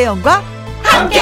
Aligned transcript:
김혜영과 0.00 0.42
함께. 0.82 1.20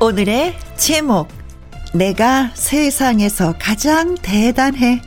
오늘의 0.00 0.56
제목 0.76 1.28
내가 1.94 2.50
세상에서 2.54 3.54
가장 3.60 4.16
대단해 4.16 5.00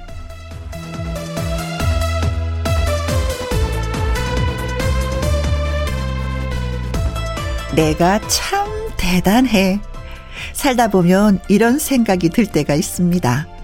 내가 7.75 8.19
참 8.29 8.65
대단해. 8.95 9.81
살다 10.53 10.87
보면 10.87 11.41
이런 11.49 11.79
생각이 11.79 12.29
들 12.29 12.45
때가 12.45 12.75
있습니다. 12.75 13.58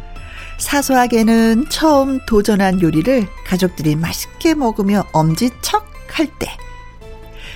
사소하게는 0.58 1.70
처음 1.70 2.20
도전한 2.26 2.82
요리를 2.82 3.28
가족들이 3.46 3.96
맛있게 3.96 4.54
먹으며 4.56 5.06
엄지척 5.12 5.86
할 6.10 6.28
때. 6.40 6.48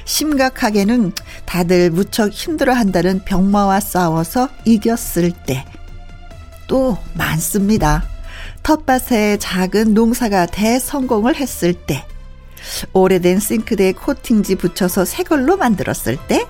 심각하게는 0.06 1.14
다들 1.46 1.92
무척 1.92 2.32
힘들어 2.32 2.74
한다는 2.74 3.24
병마와 3.24 3.80
싸워서 3.80 4.50
이겼을 4.66 5.32
때. 5.32 5.66
또 6.68 6.98
많습니다. 7.14 8.04
텃밭에 8.64 9.38
작은 9.38 9.94
농사가 9.94 10.46
대성공을 10.46 11.36
했을 11.36 11.74
때. 11.74 12.06
오래된 12.94 13.40
싱크대에 13.40 13.94
코팅지 13.94 14.56
붙여서 14.56 15.06
새 15.06 15.24
걸로 15.24 15.58
만들었을 15.58 16.18
때, 16.28 16.46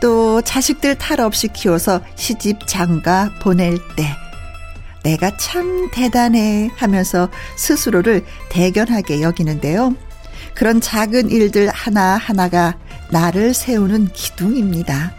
또 0.00 0.40
자식들 0.42 0.96
탈 0.96 1.20
없이 1.20 1.48
키워서 1.48 2.00
시집 2.14 2.66
장가 2.66 3.32
보낼 3.40 3.78
때, 3.96 4.14
내가 5.02 5.36
참 5.36 5.90
대단해 5.90 6.70
하면서 6.76 7.28
스스로를 7.56 8.24
대견하게 8.50 9.22
여기는데요. 9.22 9.94
그런 10.54 10.80
작은 10.80 11.30
일들 11.30 11.68
하나하나가 11.68 12.76
나를 13.10 13.54
세우는 13.54 14.08
기둥입니다. 14.12 15.14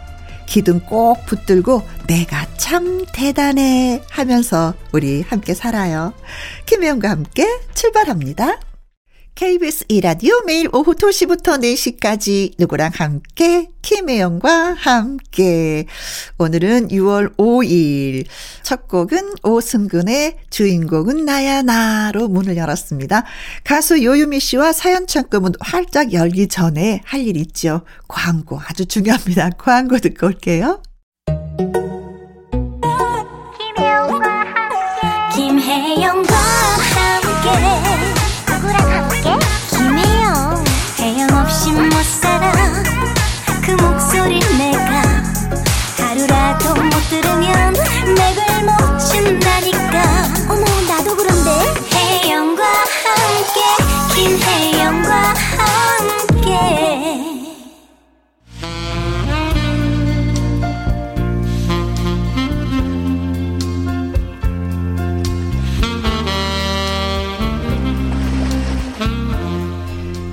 기둥 0.46 0.80
꼭 0.82 1.26
붙들고 1.26 1.84
내가 2.08 2.46
참 2.58 3.06
대단해 3.14 4.02
하면서 4.10 4.74
우리 4.92 5.22
함께 5.22 5.54
살아요. 5.54 6.14
김혜영과 6.66 7.10
함께 7.10 7.48
출발합니다. 7.76 8.69
KBS 9.40 9.86
이라디오 9.88 10.34
매일 10.46 10.68
오후 10.74 10.94
2시부터 10.96 11.62
4시까지 11.64 12.56
누구랑 12.60 12.92
함께 12.94 13.70
김혜영과 13.82 14.74
함께 14.74 15.86
오늘은 16.38 16.90
6월 16.90 17.38
5일 17.38 18.26
첫 18.64 18.90
곡은 18.90 19.36
오승근의 19.44 20.40
주인공은 20.50 21.24
나야 21.24 21.62
나로 21.62 22.28
문을 22.28 22.58
열었습니다. 22.58 23.24
가수 23.64 24.04
요유미 24.04 24.42
씨와 24.42 24.74
사연 24.74 25.08
창구문 25.08 25.54
활짝 25.62 26.12
열기 26.12 26.50
전에 26.50 27.02
할 27.06 27.20
일 27.22 27.38
있죠. 27.38 27.84
광고 28.10 28.60
아주 28.60 28.88
중요합니다. 28.88 29.52
광고 29.58 30.00
듣고 30.00 30.28
올게요. 30.28 30.82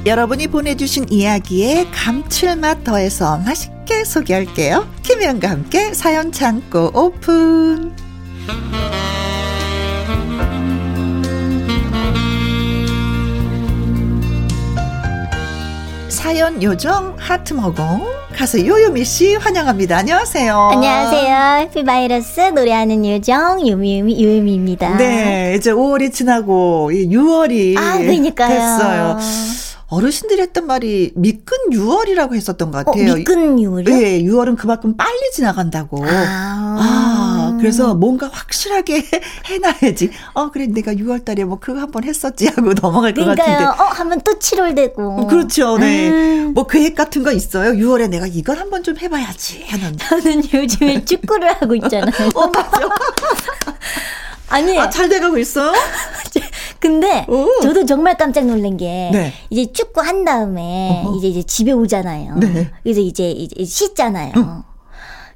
여러분이 0.07 0.47
보내주신 0.47 1.07
이야기에 1.11 1.89
감칠맛 1.93 2.85
더해서 2.85 3.39
맛있게 3.39 4.05
소개할게요. 4.05 4.87
김혜영과 5.03 5.51
함께 5.51 5.93
사연 5.95 6.31
창고 6.31 6.93
오픈. 6.95 7.93
사연 16.09 16.63
요정 16.63 17.17
하트 17.19 17.55
먹공 17.55 18.07
가수 18.33 18.65
요요미 18.65 19.05
씨 19.05 19.35
환영합니다. 19.35 19.97
안녕하세요. 19.99 20.57
안녕하세요. 20.73 21.37
해피바이러스 21.63 22.41
노래하는 22.55 23.05
요정 23.05 23.67
요미요미 23.67 24.23
요요미입니다. 24.23 24.99
네, 24.99 25.55
이제 25.57 25.73
5월이 25.73 26.13
지나고 26.13 26.91
6월이 26.93 27.77
아, 27.77 27.99
그러니까요. 27.99 28.49
됐어요. 28.49 29.66
어르신들이 29.89 30.41
했던 30.43 30.67
말이 30.67 31.13
미끈 31.15 31.57
6월이라고 31.71 32.35
했었던 32.35 32.73
것 32.73 32.85
같아요. 32.85 33.13
어, 33.13 33.15
미끈 33.17 33.57
6월이요? 33.57 33.85
네, 33.89 34.21
6월은 34.23 34.57
그만큼 34.57 34.97
빨리 34.97 35.31
지나간다고. 35.33 36.05
아, 36.05 36.77
아 36.81 37.57
그래서 37.61 37.95
뭔가 37.95 38.29
확실하게 38.33 39.05
해놔야지. 39.47 40.11
어, 40.35 40.51
그래, 40.51 40.67
내가 40.67 40.93
6월 40.93 41.25
달에 41.25 41.45
뭐 41.45 41.59
그거 41.61 41.79
한 41.81 41.91
번 41.93 42.03
했었지 42.03 42.49
하고 42.49 42.75
넘어갈 42.75 43.15
그러니까요. 43.15 43.37
것 43.37 43.65
같은데. 43.65 43.83
어, 43.83 43.87
하면 43.87 44.21
또 44.23 44.33
7월 44.39 44.75
되고. 44.75 45.21
어, 45.21 45.27
그렇죠, 45.29 45.79
네. 45.79 46.09
음. 46.11 46.53
뭐 46.53 46.67
계획 46.67 46.97
같은 46.97 47.23
거 47.23 47.31
있어요? 47.31 47.71
6월에 47.73 48.09
내가 48.11 48.27
이걸 48.27 48.59
한번 48.59 48.83
좀 48.83 48.97
해봐야지 48.99 49.67
하는. 49.69 49.97
저는 49.97 50.43
요즘에 50.53 51.05
축구를 51.07 51.53
하고 51.55 51.77
있잖아요. 51.77 52.29
어, 52.35 52.47
맞죠. 52.49 52.89
아니. 54.49 54.77
아, 54.79 54.91
잘 54.91 55.09
돼가고 55.09 55.39
있어요? 55.39 55.73
근데 56.81 57.25
오. 57.29 57.61
저도 57.63 57.87
정말 57.87 58.17
깜짝 58.17 58.47
놀란 58.47 58.77
게 58.77 59.11
네. 59.13 59.33
이제 59.51 59.73
축구 59.73 60.01
한 60.01 60.25
다음에 60.25 61.03
어허. 61.05 61.17
이제 61.17 61.29
이제 61.29 61.43
집에 61.43 61.73
오잖아요. 61.73 62.37
네. 62.37 62.71
그래서 62.83 63.01
이제, 63.01 63.31
이제 63.31 63.65
씻잖아요. 63.65 64.33
응. 64.37 64.63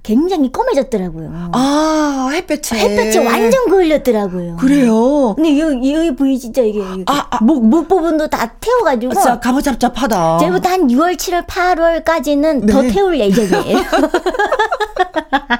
굉장히 0.02 0.50
검해졌더라고요. 0.50 1.50
아, 1.52 2.30
햇볕에. 2.32 2.74
햇볕에 2.76 3.18
완전 3.18 3.68
그을렸더라고요. 3.68 4.56
그래요? 4.56 5.34
근데 5.34 5.58
여기, 5.60 5.94
여기 5.94 6.16
보이 6.16 6.38
진짜 6.38 6.62
이게. 6.62 6.80
아, 7.06 7.26
아. 7.30 7.44
목, 7.44 7.64
목 7.66 7.86
부분도 7.86 8.28
다 8.28 8.50
태워가지고. 8.60 9.12
진짜 9.12 9.38
가무잡잡하다. 9.38 10.38
제부터 10.38 10.68
한 10.70 10.88
6월, 10.88 11.16
7월, 11.16 11.46
8월까지는 11.46 12.64
네. 12.64 12.72
더 12.72 12.82
태울 12.82 13.20
예정이에요. 13.20 13.78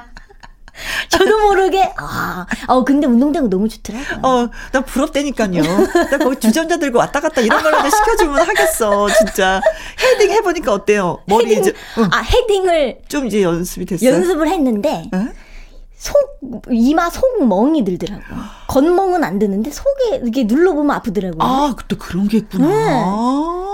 아, 2.09 2.45
어 2.67 2.83
근데 2.83 3.07
운동되고 3.07 3.49
너무 3.49 3.67
좋더라고요. 3.69 4.19
어, 4.23 4.49
나 4.71 4.81
부럽다니까요. 4.81 5.61
나 6.11 6.17
거기 6.17 6.39
주전자 6.39 6.77
들고 6.77 6.99
왔다 6.99 7.19
갔다 7.19 7.41
이런 7.41 7.61
걸라도 7.61 7.89
시켜주면 7.89 8.47
하겠어, 8.47 9.07
진짜. 9.17 9.61
헤딩 10.01 10.31
해보니까 10.31 10.73
어때요? 10.73 11.19
머리 11.25 11.45
헤딩, 11.45 11.59
이제 11.61 11.73
응. 11.97 12.09
아 12.11 12.19
헤딩을 12.21 12.99
좀 13.07 13.25
이제 13.27 13.41
연습이 13.43 13.85
됐어요. 13.85 14.09
연습을 14.09 14.47
했는데. 14.47 15.09
응? 15.13 15.33
속 16.01 16.17
이마 16.71 17.11
속멍이 17.11 17.83
들더라고. 17.83 18.23
겉멍은 18.67 19.23
안 19.23 19.37
드는데 19.37 19.69
속에 19.69 20.15
이렇게 20.15 20.45
눌러보면 20.45 20.95
아프더라고요. 20.95 21.37
아, 21.43 21.75
또 21.87 21.95
그런 21.99 22.27
게 22.27 22.37
있구나. 22.37 22.67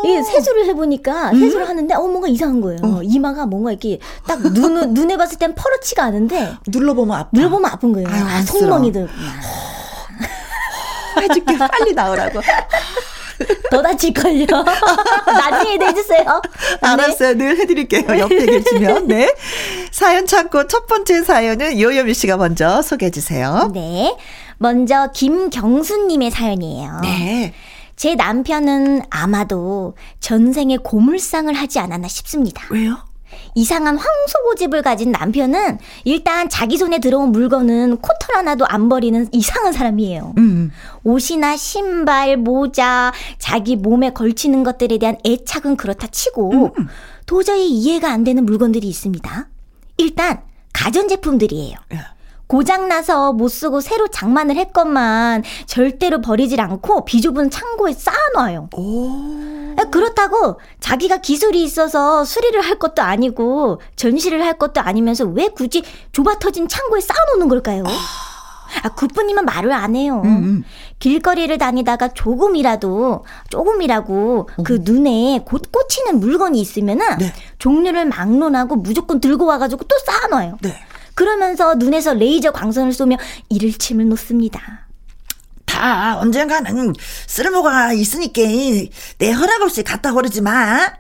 네. 0.04 0.10
이 0.20 0.22
세수를 0.22 0.66
해보니까 0.66 1.32
음? 1.32 1.40
세수를 1.40 1.70
하는데 1.70 1.96
어 1.96 2.02
뭔가 2.02 2.28
이상한 2.28 2.60
거예요. 2.60 2.80
어. 2.84 3.00
이마가 3.02 3.46
뭔가 3.46 3.72
이렇게 3.72 4.00
딱 4.28 4.42
눈, 4.42 4.94
눈에 4.94 5.16
봤을 5.16 5.38
땐 5.38 5.56
퍼렇지가 5.56 6.04
않은데 6.04 6.56
눌러보면 6.68 7.18
아파. 7.18 7.30
눌러보면 7.32 7.72
아픈 7.72 7.94
거예요. 7.94 8.10
아유, 8.10 8.26
아, 8.26 8.42
속멍이 8.42 8.92
들구나. 8.92 9.22
해줄게 11.22 11.58
빨리 11.58 11.94
나오라고. 11.94 12.42
더 13.72 13.82
다칠걸요. 13.82 14.46
나중에 15.26 15.78
내주세요. 15.78 16.42
알았어요. 16.82 17.34
네. 17.34 17.34
늘 17.36 17.58
해드릴게요. 17.60 18.20
옆에 18.20 18.46
계시면. 18.46 19.08
네. 19.08 19.34
사연 19.92 20.26
찾고 20.26 20.68
첫 20.68 20.88
번째 20.88 21.24
사연은 21.24 21.80
요요미 21.80 22.14
씨가 22.14 22.38
먼저 22.38 22.82
소개해 22.82 23.12
주세요. 23.12 23.72
네. 23.74 24.16
먼저 24.58 25.12
김경수님의 25.14 26.32
사연이에요. 26.32 27.00
네. 27.04 27.54
제 27.96 28.14
남편은 28.16 29.04
아마도 29.10 29.96
전생에 30.20 30.78
고물상을 30.78 31.52
하지 31.54 31.80
않았나 31.80 32.08
싶습니다. 32.08 32.64
왜요? 32.70 33.07
이상한 33.56 33.98
황소 33.98 34.44
고집을 34.46 34.82
가진 34.82 35.12
남편은 35.12 35.80
일단 36.04 36.50
자기 36.50 36.78
손에 36.78 37.00
들어온 37.00 37.32
물건은 37.32 37.98
코털 37.98 38.36
하나도 38.38 38.66
안 38.68 38.90
버리는 38.90 39.28
이상한 39.32 39.74
사람이에요. 39.74 40.34
음. 40.38 40.72
옷이나 41.04 41.58
신발, 41.58 42.38
모자, 42.38 43.12
자기 43.40 43.76
몸에 43.76 44.12
걸치는 44.12 44.64
것들에 44.64 44.98
대한 44.98 45.18
애착은 45.26 45.78
그렇다 45.78 46.08
치고 46.08 46.74
음. 46.78 46.88
도저히 47.26 47.70
이해가 47.70 48.12
안 48.12 48.24
되는 48.24 48.46
물건들이 48.46 48.88
있습니다. 48.88 49.48
일단 49.98 50.42
가전제품들이에요. 50.74 51.78
예. 51.94 52.00
고장나서 52.48 53.34
못 53.34 53.50
쓰고 53.50 53.82
새로 53.82 54.08
장만을 54.08 54.56
했건만 54.56 55.44
절대로 55.66 56.22
버리질 56.22 56.62
않고 56.62 57.06
비좁은 57.06 57.50
창고에 57.50 57.94
쌓아놔요. 57.94 58.70
오. 58.78 59.57
그렇다고 59.86 60.60
자기가 60.80 61.18
기술이 61.18 61.64
있어서 61.64 62.26
수리를 62.26 62.60
할 62.62 62.80
것도 62.80 63.02
아니고 63.02 63.80
전시를 63.96 64.44
할 64.44 64.58
것도 64.58 64.82
아니면서 64.82 65.26
왜 65.26 65.50
굳이 65.50 65.84
좁아 66.12 66.40
터진 66.40 66.68
창고에 66.68 67.00
쌓아놓는 67.02 67.48
걸까요? 67.48 67.84
아, 68.84 68.90
구프님은 68.90 69.46
말을 69.46 69.72
안 69.72 69.96
해요. 69.96 70.22
음, 70.26 70.30
음. 70.30 70.64
길거리를 71.00 71.58
다니다가 71.58 72.10
조금이라도, 72.10 73.24
조금이라고 73.50 74.50
음. 74.60 74.64
그 74.64 74.80
눈에 74.84 75.44
곧 75.46 75.72
꽂히는 75.72 76.20
물건이 76.20 76.60
있으면은 76.60 77.18
네. 77.20 77.34
종류를 77.60 78.06
막론하고 78.06 78.76
무조건 78.76 79.20
들고 79.20 79.46
와가지고 79.46 79.86
또 79.86 79.96
쌓아놔요. 80.06 80.58
네. 80.62 80.76
그러면서 81.16 81.76
눈에서 81.76 82.14
레이저 82.14 82.52
광선을 82.52 82.94
쏘며 82.94 83.18
이를 83.50 83.74
침을 83.74 84.08
놓습니다. 84.10 84.87
다 85.78 86.18
언젠가는 86.20 86.94
쓸모가 87.28 87.94
있으니까 87.94 88.42
내 89.20 89.32
허락 89.32 89.62
없이 89.62 89.84
갖다 89.84 90.12
버리지 90.12 90.42
마. 90.42 90.92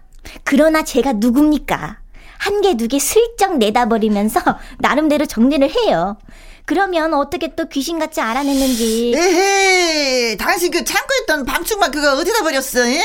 그러나 0.43 0.83
제가 0.83 1.13
누굽니까? 1.13 1.97
한 2.37 2.61
개, 2.61 2.77
두 2.77 2.87
개 2.87 2.99
슬쩍 2.99 3.57
내다버리면서 3.57 4.39
나름대로 4.77 5.25
정리를 5.25 5.67
해요. 5.71 6.17
그러면 6.65 7.13
어떻게 7.15 7.55
또 7.55 7.67
귀신같이 7.69 8.21
알아냈는지. 8.21 9.13
에헤, 9.15 10.37
당신 10.37 10.69
그 10.69 10.83
창고에 10.83 11.17
있던 11.23 11.45
방충망 11.45 11.89
그거 11.91 12.13
어디다 12.17 12.43
버렸어, 12.43 12.87
예? 12.87 13.01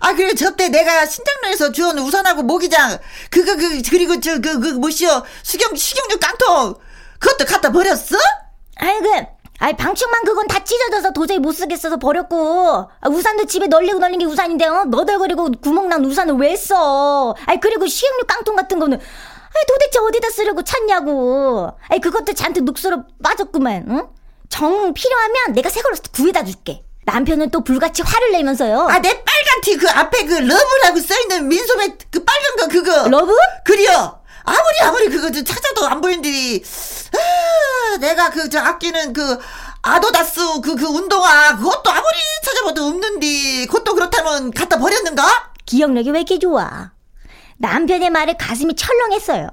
아, 0.00 0.12
그래, 0.12 0.34
저때 0.34 0.68
내가 0.68 1.06
신장로에서 1.06 1.72
주운 1.72 1.98
우산하고 1.98 2.42
모기장, 2.42 2.98
그거, 3.30 3.56
그, 3.56 3.80
그리고 3.88 4.20
저, 4.20 4.38
그, 4.40 4.60
그, 4.60 4.68
뭐시여, 4.74 5.24
수경, 5.42 5.74
식용유 5.74 6.18
깡통, 6.20 6.74
그것도 7.18 7.46
갖다 7.46 7.72
버렸어? 7.72 8.18
아이, 8.78 8.98
그, 9.00 9.08
아이, 9.58 9.74
방충망 9.76 10.24
그건 10.24 10.46
다 10.48 10.62
찢어져서 10.62 11.12
도저히 11.12 11.38
못 11.38 11.52
쓰겠어서 11.52 11.96
버렸고, 11.98 12.88
아, 13.00 13.08
우산도 13.08 13.46
집에 13.46 13.66
널리고 13.68 13.98
널린 13.98 14.18
게 14.18 14.26
우산인데, 14.26 14.66
어? 14.66 14.84
너덜거리고 14.84 15.52
구멍난 15.62 16.04
우산을 16.04 16.34
왜 16.34 16.54
써? 16.56 17.34
아이, 17.46 17.58
그리고 17.58 17.86
식용유 17.86 18.24
깡통 18.26 18.54
같은 18.56 18.78
거는, 18.78 18.98
아이, 18.98 19.64
도대체 19.66 19.98
어디다 19.98 20.28
쓰려고 20.30 20.62
찾냐고. 20.62 21.70
아이, 21.88 22.00
그것도 22.00 22.34
잔뜩 22.34 22.64
녹슬어 22.64 23.04
빠졌구만, 23.22 23.86
응? 23.88 24.08
정 24.50 24.92
필요하면 24.92 25.54
내가 25.54 25.70
새 25.70 25.80
걸로 25.80 25.96
구해다 26.12 26.44
줄게. 26.44 26.82
남편은 27.06 27.50
또 27.50 27.62
불같이 27.64 28.02
화를 28.02 28.32
내면서요. 28.32 28.80
아, 28.88 28.98
내 28.98 29.08
빨간 29.08 29.60
티 29.62 29.76
그 29.76 29.88
앞에 29.88 30.24
그 30.26 30.34
Love라고 30.34 30.98
써있는 31.00 31.48
민소매 31.48 31.96
그 32.10 32.24
빨간 32.24 32.56
거 32.56 32.68
그거. 32.68 33.08
Love? 33.08 33.32
그려. 33.64 34.20
아무리 34.44 34.80
아무리 34.82 35.08
그거 35.08 35.30
좀 35.30 35.44
찾아도 35.44 35.86
안 35.86 36.00
보이는데, 36.00 36.28
아, 36.28 37.18
내가 37.98 38.30
그 38.30 38.48
저 38.48 38.60
아끼는 38.60 39.12
그 39.12 39.38
아도다스 39.82 40.60
그, 40.62 40.76
그 40.76 40.84
운동화 40.86 41.56
그것도 41.56 41.90
아무리 41.90 42.16
찾아봐도 42.44 42.84
없는데, 42.86 43.66
그것도 43.66 43.94
그렇다면 43.94 44.50
갖다 44.52 44.78
버렸는가? 44.78 45.52
기억력이 45.64 46.10
왜 46.10 46.20
이렇게 46.20 46.38
좋아? 46.38 46.92
남편의 47.58 48.10
말에 48.10 48.34
가슴이 48.34 48.74
철렁했어요. 48.76 49.48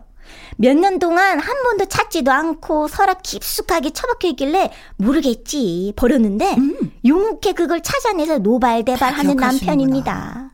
몇 0.57 0.75
년 0.77 0.99
동안 0.99 1.39
한 1.39 1.63
번도 1.63 1.85
찾지도 1.85 2.31
않고 2.31 2.87
서랍 2.87 3.23
깊숙하게 3.23 3.89
처박혀 3.89 4.27
있길래 4.29 4.71
모르겠지 4.97 5.93
버렸는데 5.95 6.53
음. 6.57 6.91
용케 7.05 7.53
그걸 7.53 7.81
찾아내서 7.81 8.37
노발대발하는 8.37 9.35
남편입니다. 9.35 10.51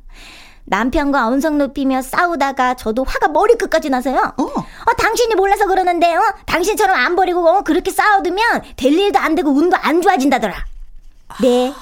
남편과 0.69 1.27
언성 1.27 1.57
높이며 1.57 2.01
싸우다가 2.01 2.75
저도 2.75 3.03
화가 3.03 3.29
머리 3.29 3.55
끝까지 3.55 3.89
나서요. 3.89 4.33
어. 4.37 4.43
어 4.43 4.93
당신이 4.97 5.35
몰라서 5.35 5.65
그러는데요. 5.65 6.21
당신처럼 6.45 6.95
안 6.95 7.15
버리고 7.15 7.47
어, 7.47 7.61
그렇게 7.61 7.91
싸워두면 7.91 8.61
될 8.75 8.93
일도 8.93 9.19
안 9.19 9.35
되고 9.35 9.49
운도 9.49 9.75
안 9.77 10.01
좋아진다더라. 10.01 10.65
네. 11.41 11.73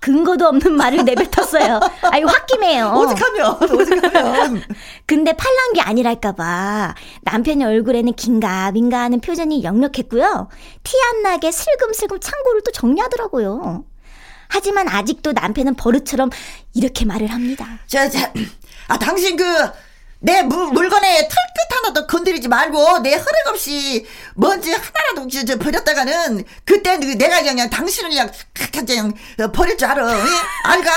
근거도 0.00 0.46
없는 0.48 0.72
말을 0.72 1.04
내뱉었어요. 1.04 1.78
아이 2.10 2.24
홧김에요. 2.24 2.92
오직하면, 2.96 3.56
오직하면. 3.72 4.62
근데 5.06 5.32
팔랑기 5.32 5.80
아니랄까봐 5.80 6.94
남편의 7.22 7.64
얼굴에는 7.68 8.12
긴가 8.14 8.72
민가 8.72 8.98
하는 8.98 9.20
표정이 9.20 9.62
역력했고요. 9.62 10.48
티 10.82 10.96
안 11.12 11.22
나게 11.22 11.52
슬금슬금 11.52 12.18
창고를 12.18 12.62
또 12.64 12.72
정리하더라고요. 12.72 13.84
하지만 14.52 14.86
아직도 14.86 15.32
남편은 15.32 15.76
버릇처럼 15.76 16.30
이렇게 16.74 17.06
말을 17.06 17.28
합니다. 17.28 17.78
자, 17.86 18.08
자, 18.10 18.30
아, 18.88 18.98
당신 18.98 19.36
그, 19.36 19.44
내 20.18 20.42
물, 20.42 20.68
물건에 20.68 21.26
털끝 21.26 21.84
하나도 21.84 22.06
건드리지 22.06 22.48
말고 22.48 22.98
내 22.98 23.14
허락 23.14 23.48
없이 23.48 24.06
먼지 24.34 24.70
하나라도 24.70 25.26
저, 25.28 25.44
저 25.44 25.58
버렸다가는 25.58 26.44
그때 26.66 26.98
내가 26.98 27.42
그냥 27.42 27.70
당신을 27.70 28.10
그냥 28.10 28.30
그냥 28.86 29.52
버릴 29.52 29.78
줄 29.78 29.88
알아. 29.88 30.18
예? 30.18 30.24
알가? 30.64 30.90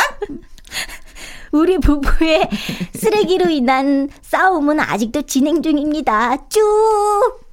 우리 1.51 1.79
부부의 1.79 2.49
쓰레기로 2.93 3.49
인한 3.49 4.09
싸움은 4.21 4.81
아직도 4.81 5.21
진행 5.21 5.63
중입니다. 5.63 6.49
쭉 6.49 7.44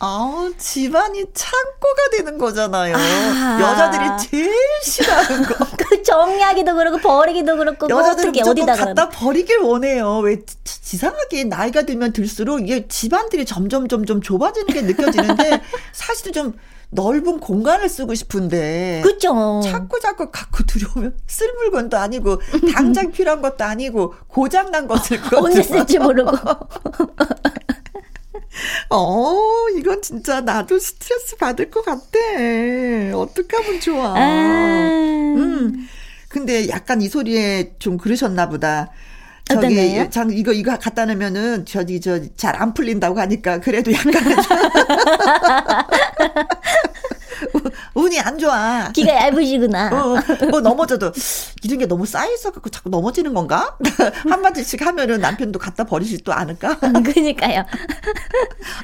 아우, 0.00 0.52
집안이 0.56 1.24
창고가 1.34 2.10
되는 2.16 2.38
거잖아요. 2.38 2.94
아. 2.96 3.58
여자들이 3.60 4.30
제일 4.30 4.54
싫어하는 4.84 5.42
거. 5.44 5.54
그 5.76 6.02
정리하기도 6.02 6.74
그렇고 6.74 6.98
버리기도 6.98 7.56
그렇고 7.56 7.88
뭐 7.88 7.98
여자들은 7.98 8.32
뭐 8.32 8.50
어디다 8.50 8.74
갖다 8.76 9.08
버리길 9.08 9.58
원해요. 9.58 10.18
왜 10.18 10.38
지상하게 10.64 11.44
나이가 11.44 11.82
들면 11.82 12.12
들수록 12.12 12.60
이게 12.60 12.86
집안들이 12.86 13.44
점점 13.44 13.88
점점 13.88 14.22
좁아지는 14.22 14.66
게 14.68 14.82
느껴지는데 14.82 15.62
사실은 15.92 16.32
좀 16.32 16.54
넓은 16.90 17.40
공간을 17.40 17.88
쓰고 17.88 18.14
싶은데. 18.14 19.00
그죠. 19.04 19.60
자꾸 19.64 20.00
자꾸 20.00 20.30
갖고 20.30 20.62
들어오면 20.64 21.16
쓸 21.26 21.52
물건도 21.54 21.96
아니고 21.98 22.40
당장 22.72 23.10
필요한 23.12 23.42
것도 23.42 23.64
아니고 23.64 24.14
고장난 24.28 24.86
것을 24.86 25.20
언제 25.34 25.62
쓸지 25.62 25.98
모르고. 25.98 26.30
어, 28.90 29.34
이건 29.76 30.00
진짜 30.02 30.40
나도 30.40 30.78
스트레스 30.78 31.36
받을 31.36 31.70
것 31.70 31.84
같아. 31.84 32.00
어떻게 33.14 33.56
하면 33.56 33.80
좋아. 33.80 34.14
아. 34.16 35.34
음. 35.36 35.88
근데 36.28 36.68
약간 36.68 37.00
이 37.00 37.08
소리에 37.08 37.74
좀 37.78 37.96
그러셨나 37.96 38.48
보다. 38.48 38.90
저기 39.50 40.10
장 40.10 40.30
이거 40.30 40.52
이거 40.52 40.76
갖다 40.78 41.06
놓으면은 41.06 41.64
저기 41.64 42.02
저 42.02 42.20
잘 42.36 42.54
안 42.60 42.74
풀린다고 42.74 43.18
하니까 43.18 43.60
그래도 43.60 43.90
약간 43.92 44.12
운이 47.98 48.20
안 48.20 48.38
좋아. 48.38 48.90
기가 48.92 49.12
얇으시구나. 49.14 49.90
어, 49.92 50.46
뭐 50.50 50.60
넘어져도 50.60 51.12
이런 51.64 51.78
게 51.78 51.86
너무 51.86 52.06
쌓여서 52.06 52.52
갖고 52.52 52.70
자꾸 52.70 52.88
넘어지는 52.90 53.34
건가? 53.34 53.76
한 54.28 54.40
마디씩 54.40 54.80
하면은 54.86 55.20
남편도 55.20 55.58
갖다 55.58 55.84
버리지도 55.84 56.32
않을까? 56.32 56.78
음, 56.84 57.02
그러니까요. 57.02 57.64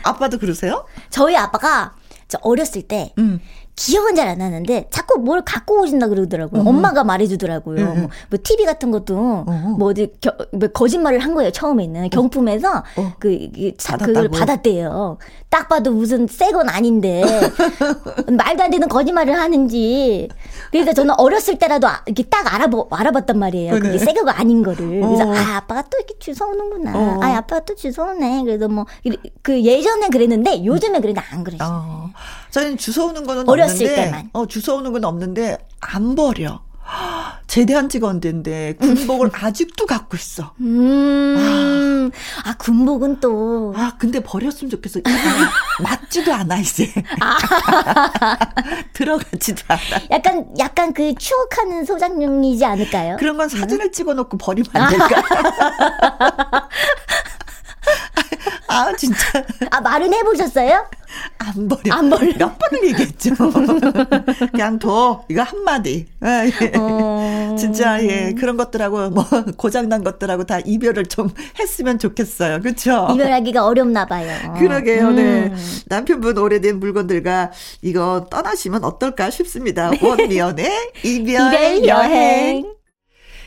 아빠도 0.02 0.38
그러세요? 0.38 0.84
저희 1.10 1.36
아빠가 1.36 1.94
저 2.26 2.38
어렸을 2.42 2.82
때 2.82 3.12
음. 3.18 3.40
기억은 3.76 4.14
잘안 4.14 4.38
나는데 4.38 4.88
자꾸 4.90 5.18
뭘 5.18 5.42
갖고 5.42 5.80
오신다 5.80 6.08
그러더라고요. 6.08 6.62
어. 6.62 6.68
엄마가 6.68 7.04
말해주더라고요. 7.04 7.80
음. 7.80 8.00
뭐, 8.00 8.08
뭐 8.30 8.38
TV 8.42 8.64
같은 8.64 8.90
것도 8.90 9.44
어. 9.46 9.74
뭐 9.78 9.90
어디 9.90 10.12
겨, 10.20 10.32
뭐 10.52 10.68
거짓말을 10.68 11.18
한 11.18 11.34
거예요. 11.34 11.50
처음에는 11.50 12.10
경품에서 12.10 12.84
어. 12.96 13.12
그, 13.18 13.48
그 13.54 13.72
사, 13.78 13.96
그걸 13.96 14.28
받았대요. 14.28 15.18
딱 15.50 15.68
봐도 15.68 15.90
무슨 15.92 16.26
새건 16.26 16.68
아닌데 16.68 17.22
말도 18.30 18.62
안 18.62 18.70
되는 18.70 18.88
거짓말을 18.88 19.38
하는지. 19.38 20.28
그래서 20.70 20.92
저는 20.92 21.14
어렸을 21.18 21.58
때라도 21.58 21.88
아, 21.88 22.02
이렇게 22.06 22.22
딱 22.24 22.52
알아보, 22.54 22.88
알아봤단 22.90 23.38
말이에요. 23.38 23.72
그래. 23.74 23.80
그게 23.80 23.98
새 23.98 24.12
거가 24.12 24.38
아닌 24.38 24.62
거를. 24.62 25.00
그래서 25.00 25.28
어. 25.28 25.34
아 25.34 25.56
아빠가 25.56 25.82
또 25.82 25.98
이렇게 25.98 26.14
주워오는구나. 26.18 26.92
어. 26.96 27.20
아 27.22 27.36
아빠가 27.36 27.64
또 27.64 27.74
주워오네. 27.74 28.44
그래서 28.44 28.68
뭐 28.68 28.84
그 29.42 29.62
예전엔 29.62 30.10
그랬는데 30.10 30.64
요즘엔 30.64 31.02
그래도 31.02 31.20
안 31.30 31.44
그러시네. 31.44 31.64
어. 32.54 32.60
저는 32.60 32.78
주워오는 32.78 33.26
거는 33.26 33.48
어렸을 33.48 33.86
없는데, 33.86 33.94
때만. 33.96 34.30
어, 34.32 34.46
주워오는 34.46 34.92
건 34.92 35.04
없는데 35.04 35.58
안 35.80 36.14
버려. 36.14 36.62
제대한 37.46 37.88
지가 37.88 38.08
언젠데 38.08 38.74
군복을 38.80 39.30
아직도 39.34 39.86
갖고 39.86 40.16
있어. 40.16 40.54
음. 40.60 42.10
아, 42.44 42.50
아 42.50 42.54
군복은 42.54 43.20
또. 43.20 43.72
아 43.76 43.94
근데 43.98 44.20
버렸으면 44.20 44.70
좋겠어. 44.70 45.00
맞지도 45.82 46.32
않아 46.32 46.58
이제. 46.58 46.92
아. 47.20 48.38
들어가지도 48.92 49.62
않아. 49.68 50.02
약간 50.10 50.46
약간 50.58 50.92
그 50.92 51.14
추억하는 51.14 51.84
소장용이지 51.84 52.64
않을까요? 52.64 53.16
그런 53.18 53.36
건 53.36 53.48
사진을 53.48 53.86
음? 53.86 53.92
찍어놓고 53.92 54.36
버리면 54.38 54.70
안 54.74 54.90
될까? 54.90 56.68
아 58.74 58.92
진짜. 58.96 59.44
아 59.70 59.80
말은 59.80 60.12
해보셨어요? 60.12 60.86
안 61.38 61.68
버려. 61.68 61.94
안 61.94 62.10
버려. 62.10 62.32
몇 62.36 62.58
번을 62.58 62.88
얘기했죠. 62.88 63.34
그냥 64.50 64.78
둬. 64.78 65.24
이거 65.28 65.42
한마디. 65.42 66.06
아, 66.20 66.44
예. 66.46 66.72
어... 66.76 67.54
진짜 67.58 68.02
예 68.02 68.34
그런 68.36 68.56
것들하고 68.56 69.10
뭐 69.10 69.24
고장난 69.56 70.02
것들하고 70.02 70.44
다 70.44 70.58
이별을 70.64 71.06
좀 71.06 71.30
했으면 71.58 71.98
좋겠어요. 71.98 72.60
그렇죠? 72.60 73.08
이별하기가 73.12 73.64
어렵나 73.64 74.06
봐요. 74.06 74.54
그러게요. 74.58 75.10
네. 75.10 75.22
음. 75.44 75.54
네. 75.54 75.84
남편분 75.86 76.38
오래된 76.38 76.80
물건들과 76.80 77.52
이거 77.82 78.26
떠나시면 78.30 78.84
어떨까 78.84 79.30
싶습니다. 79.30 79.90
원미연의 80.00 80.92
이별, 81.04 81.54
이별 81.54 81.86
여행. 81.86 82.74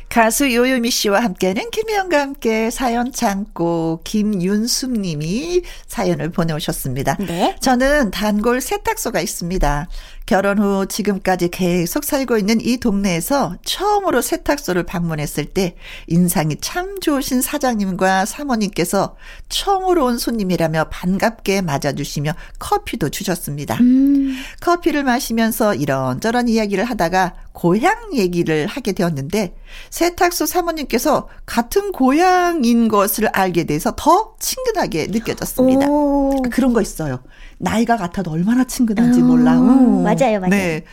가수 0.09 0.53
요요미 0.53 0.89
씨와 0.89 1.21
함께하는 1.21 1.69
김혜영과 1.69 2.19
함께 2.19 2.71
사연 2.71 3.11
창고 3.11 4.01
김윤숙 4.03 4.99
님이 4.99 5.61
사연을 5.87 6.29
보내오셨습니다. 6.31 7.17
네. 7.19 7.55
저는 7.59 8.11
단골 8.11 8.61
세탁소가 8.61 9.19
있습니다. 9.19 9.87
결혼 10.27 10.59
후 10.59 10.85
지금까지 10.87 11.49
계속 11.49 12.03
살고 12.03 12.37
있는 12.37 12.59
이 12.61 12.77
동네에서 12.77 13.55
처음으로 13.63 14.21
세탁소를 14.21 14.83
방문했을 14.83 15.45
때 15.45 15.75
인상이 16.07 16.57
참 16.59 16.99
좋으신 16.99 17.41
사장님과 17.41 18.25
사모님께서 18.25 19.15
처음으로 19.47 20.05
온 20.05 20.17
손님이라며 20.17 20.89
반갑게 20.89 21.61
맞아주시며 21.61 22.33
커피도 22.59 23.09
주셨습니다. 23.09 23.75
음. 23.75 24.35
커피를 24.59 25.03
마시면서 25.03 25.75
이런저런 25.75 26.49
이야기를 26.49 26.83
하다가 26.83 27.33
고향 27.57 28.13
얘기를 28.13 28.67
하게 28.67 28.91
되었는데 28.91 29.55
세탁소 29.89 30.45
사모님께서 30.45 31.27
같은 31.47 31.91
고향인 31.91 32.87
것을 32.87 33.29
알게 33.29 33.63
돼서 33.63 33.93
더 33.97 34.35
친근하게 34.39 35.07
느껴졌습니다. 35.07 35.89
오. 35.89 36.39
그런 36.51 36.71
거 36.71 36.83
있어요. 36.83 37.23
나이가 37.57 37.97
같아도 37.97 38.29
얼마나 38.29 38.63
친근한지 38.63 39.23
몰라. 39.23 39.59
음, 39.59 40.03
맞아요, 40.03 40.39
맞아요. 40.39 40.49
네. 40.51 40.83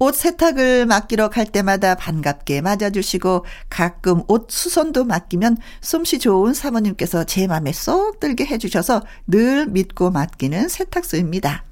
옷 0.00 0.16
세탁을 0.16 0.86
맡기러 0.86 1.30
갈 1.30 1.46
때마다 1.46 1.94
반갑게 1.94 2.60
맞아주시고 2.60 3.44
가끔 3.68 4.24
옷 4.26 4.50
수선도 4.50 5.04
맡기면 5.04 5.58
솜씨 5.80 6.18
좋은 6.18 6.54
사모님께서 6.54 7.22
제 7.22 7.46
맘에 7.46 7.70
쏙 7.70 8.18
들게 8.18 8.44
해주셔서 8.46 9.04
늘 9.28 9.66
믿고 9.66 10.10
맡기는 10.10 10.68
세탁소입니다. 10.68 11.69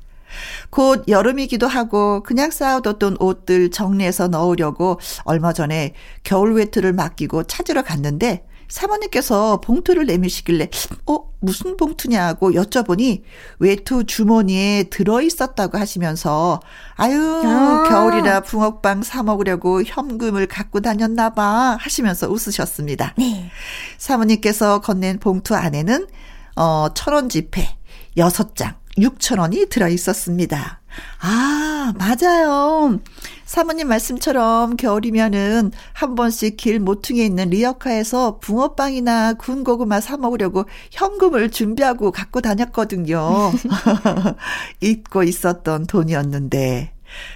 곧 0.71 1.05
여름이기도 1.09 1.67
하고 1.67 2.23
그냥 2.23 2.51
쌓아뒀던 2.51 3.17
옷들 3.21 3.71
정리해서 3.71 4.29
넣으려고 4.29 4.99
얼마 5.25 5.53
전에 5.53 5.95
겨울 6.23 6.55
외투를 6.55 6.93
맡기고 6.93 7.45
찾으러 7.45 7.83
갔는데 7.83 8.45
사모님께서 8.69 9.63
봉투를 9.63 10.05
내미시길래 10.05 10.69
어 11.07 11.19
무슨 11.41 11.79
봉투냐고 11.79 12.53
여쭤보니 12.53 13.23
외투 13.61 14.05
주머니에 14.05 14.85
들어 14.91 15.23
있었다고 15.23 15.79
하시면서 15.79 16.61
아유 16.97 17.41
아. 17.47 17.87
겨울이라 17.89 18.41
붕어빵 18.41 19.05
사 19.05 19.23
먹으려고 19.23 19.83
현금을 19.83 20.49
갖고 20.49 20.81
다녔나 20.81 21.31
봐 21.31 21.79
하시면서 21.81 22.29
웃으셨습니다. 22.29 23.15
네. 23.17 23.51
사모님께서 23.97 24.81
건넨 24.83 25.19
봉투 25.19 25.55
안에는 25.55 26.07
어 26.57 26.89
천 26.95 27.15
원 27.15 27.29
지폐 27.31 27.67
6장 28.19 28.75
6천 28.99 29.39
원이 29.39 29.67
들어 29.67 29.89
있었습니다. 29.89 30.81
아, 31.21 31.93
맞아요. 31.97 32.99
사모님 33.45 33.89
말씀처럼 33.89 34.77
겨울이면은 34.77 35.73
한 35.93 36.15
번씩 36.15 36.57
길 36.57 36.81
모퉁이에 36.81 37.25
있는 37.25 37.51
리어카에서 37.51 38.39
붕어빵이나 38.41 39.35
구운 39.35 39.65
고구마 39.65 40.01
사 40.01 40.17
먹으려고 40.17 40.65
현금을 40.91 41.51
준비하고 41.51 42.11
갖고 42.11 42.41
다녔거든요. 42.41 43.53
잊고 44.83 45.23
있었던 45.23 45.87
돈이었는데 45.87 46.93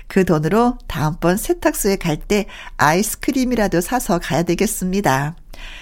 그 0.06 0.24
돈으로 0.24 0.76
다음번 0.86 1.36
세탁소에 1.38 1.96
갈 1.96 2.18
때 2.28 2.46
아이스크림이라도 2.76 3.80
사서 3.80 4.18
가야 4.18 4.42
되겠습니다. 4.42 5.36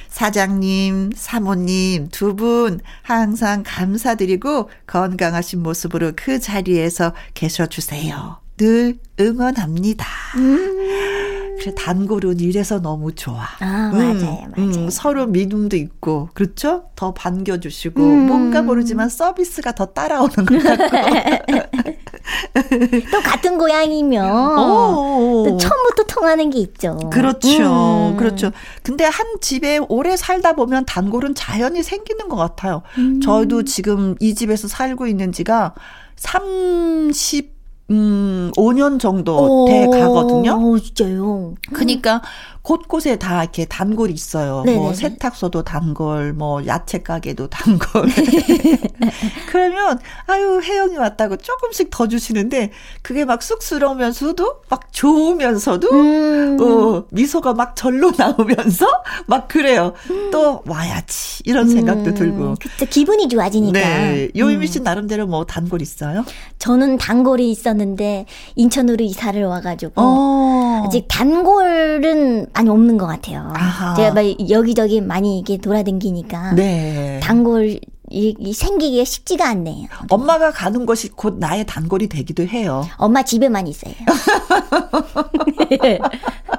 사장님, 0.08 1.12
사모님 1.14 2.08
두 2.10 2.34
분 2.34 2.80
항상 3.02 3.62
감사드리고 3.66 4.70
건강하신 4.86 5.62
모습으로 5.62 6.12
그 6.16 6.38
자리에서 6.40 7.14
계셔 7.34 7.66
주세요. 7.66 8.38
늘 8.56 8.98
응원합니다. 9.18 10.06
음. 10.36 11.29
그래 11.60 11.74
단골은 11.76 12.40
이래서 12.40 12.80
너무 12.80 13.14
좋아. 13.14 13.42
아, 13.60 13.90
맞아요, 13.92 14.46
음, 14.56 14.56
맞아요. 14.56 14.56
음, 14.56 14.90
서로 14.90 15.26
믿음도 15.26 15.76
있고, 15.76 16.30
그렇죠? 16.32 16.84
더 16.96 17.12
반겨주시고, 17.12 18.02
음. 18.02 18.26
뭔가 18.26 18.62
모르지만 18.62 19.10
서비스가 19.10 19.72
더 19.72 19.86
따라오는 19.86 20.34
것 20.34 20.62
같고. 20.62 20.96
또 23.12 23.20
같은 23.22 23.58
고향이면, 23.58 24.56
또 24.56 25.58
처음부터 25.58 26.04
통하는 26.08 26.48
게 26.48 26.60
있죠. 26.60 26.96
그렇죠. 27.12 28.12
음. 28.12 28.16
그렇죠. 28.16 28.52
근데 28.82 29.04
한 29.04 29.26
집에 29.42 29.78
오래 29.88 30.16
살다 30.16 30.54
보면 30.54 30.86
단골은 30.86 31.34
자연히 31.34 31.82
생기는 31.82 32.28
것 32.28 32.36
같아요. 32.36 32.80
음. 32.96 33.20
저도 33.20 33.64
지금 33.64 34.14
이 34.18 34.34
집에서 34.34 34.66
살고 34.66 35.06
있는 35.06 35.32
지가 35.32 35.74
30, 36.16 37.59
음, 37.90 38.50
5년 38.56 39.00
정도 39.00 39.66
돼 39.66 39.86
가거든요. 39.86 40.52
어, 40.52 40.78
진짜요? 40.78 41.54
그니까 41.72 42.22
곳곳에 42.62 43.16
다 43.16 43.42
이렇게 43.42 43.64
단골이 43.64 44.12
있어요. 44.12 44.56
뭐 44.56 44.64
네네네. 44.64 44.82
뭐 44.84 44.94
세탁소도 44.94 45.62
단골, 45.64 46.34
뭐 46.34 46.64
야채 46.66 47.02
가게도 47.02 47.48
단골. 47.48 48.06
그러면 49.50 49.98
아유 50.26 50.60
혜영이 50.62 50.96
왔다고 50.96 51.36
조금씩 51.36 51.88
더 51.90 52.06
주시는데 52.06 52.70
그게 53.02 53.24
막 53.24 53.42
쑥스러우면서도 53.42 54.60
막 54.68 54.92
좋으면서도 54.92 55.90
음. 55.90 56.58
어, 56.60 57.04
미소가 57.10 57.54
막 57.54 57.74
절로 57.76 58.12
나오면서 58.18 58.86
막 59.26 59.48
그래요. 59.48 59.94
음. 60.10 60.30
또 60.30 60.62
와야지 60.66 61.42
이런 61.46 61.68
생각도 61.68 62.10
음. 62.10 62.14
들고. 62.14 62.54
그쵸 62.60 62.86
기분이 62.86 63.28
좋아지니까. 63.28 63.78
네. 63.78 64.28
요이미 64.36 64.66
씨 64.66 64.80
음. 64.80 64.84
나름대로 64.84 65.26
뭐 65.26 65.44
단골 65.46 65.80
있어요? 65.80 66.24
저는 66.58 66.98
단골이 66.98 67.50
있었는데 67.50 68.26
인천으로 68.56 69.02
이사를 69.04 69.42
와가지고 69.42 69.92
어. 69.96 70.82
아직 70.86 71.06
단골은 71.08 72.49
많이 72.52 72.68
없는 72.68 72.98
것 72.98 73.06
같아요. 73.06 73.52
아하. 73.54 73.94
제가 73.94 74.12
막 74.12 74.24
여기저기 74.50 75.00
많이 75.00 75.38
이게 75.38 75.56
돌아다니니까 75.56 76.52
네. 76.54 77.20
단골 77.22 77.80
이, 78.10 78.34
이 78.40 78.52
생기기가 78.52 79.04
쉽지가 79.04 79.48
않네요. 79.50 79.86
엄마가 80.10 80.50
가는 80.50 80.84
곳이 80.84 81.10
곧 81.10 81.38
나의 81.38 81.64
단골이 81.64 82.08
되기도 82.08 82.44
해요. 82.44 82.84
엄마 82.96 83.22
집에만 83.22 83.68
있어요. 83.68 83.94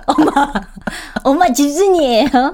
엄마, 0.07 0.53
엄마 1.23 1.51
집순이에요. 1.51 2.27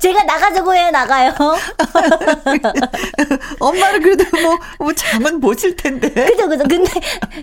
제가 0.00 0.22
나가자고 0.24 0.74
해 0.74 0.90
나가요. 0.90 1.32
엄마는 3.60 4.02
그래도 4.02 4.24
뭐, 4.42 4.58
뭐 4.78 4.92
잠은 4.92 5.40
보실 5.40 5.74
텐데. 5.74 6.10
그죠, 6.10 6.46
그죠. 6.48 6.64
근데 6.68 6.90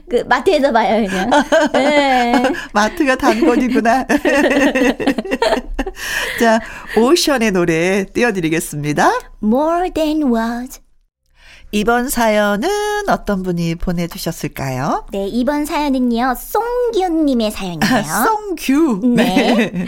그 0.08 0.24
마트에서 0.27 0.72
봐요 0.72 1.08
그냥. 1.08 1.31
네. 1.74 2.43
마트가 2.74 3.15
단골이구나. 3.15 4.05
자, 6.39 6.60
오션의 6.96 7.51
노래 7.51 8.05
띄워드리겠습니다. 8.05 9.12
More 9.43 9.91
than 9.91 10.24
words. 10.34 10.81
이번 11.72 12.10
사연은 12.10 12.67
어떤 13.10 13.43
분이 13.43 13.75
보내주셨을까요? 13.75 15.05
네, 15.12 15.27
이번 15.27 15.65
사연은요, 15.65 16.36
송규님의 16.36 17.51
사연이에요. 17.51 18.03
송규. 18.25 19.01
네. 19.15 19.55
네. 19.72 19.88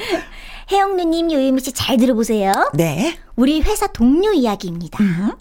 혜영 0.71 0.95
누님, 0.95 1.31
요유미 1.31 1.59
씨 1.61 1.73
잘 1.73 1.97
들어보세요. 1.97 2.51
네. 2.75 3.17
우리 3.35 3.61
회사 3.61 3.87
동료 3.87 4.31
이야기입니다. 4.31 5.03
음. 5.03 5.31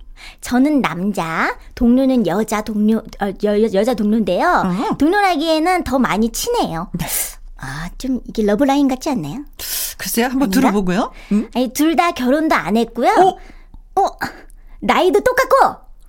저는 0.40 0.81
남자, 0.81 1.57
동료는 1.75 2.26
여자 2.26 2.62
동료, 2.62 2.99
어, 3.21 3.31
여, 3.45 3.73
여자 3.75 3.95
동료인데요. 3.95 4.62
음. 4.64 4.97
동료라기에는 4.99 5.85
더 5.85 5.99
많이 5.99 6.31
친해요. 6.33 6.90
네. 6.99 7.07
아, 7.59 7.90
좀 7.99 8.21
이게 8.26 8.43
러브라인 8.43 8.88
같지 8.88 9.11
않나요? 9.11 9.45
글쎄요, 9.99 10.26
한번 10.26 10.45
아닌가? 10.49 10.61
들어보고요. 10.61 11.12
음? 11.33 11.49
아니, 11.55 11.69
둘 11.75 11.95
다 11.97 12.12
결혼도 12.12 12.55
안 12.55 12.76
했고요. 12.79 13.11
어? 13.11 13.37
어? 13.97 14.06
나이도 14.80 15.20
똑같고, 15.20 15.56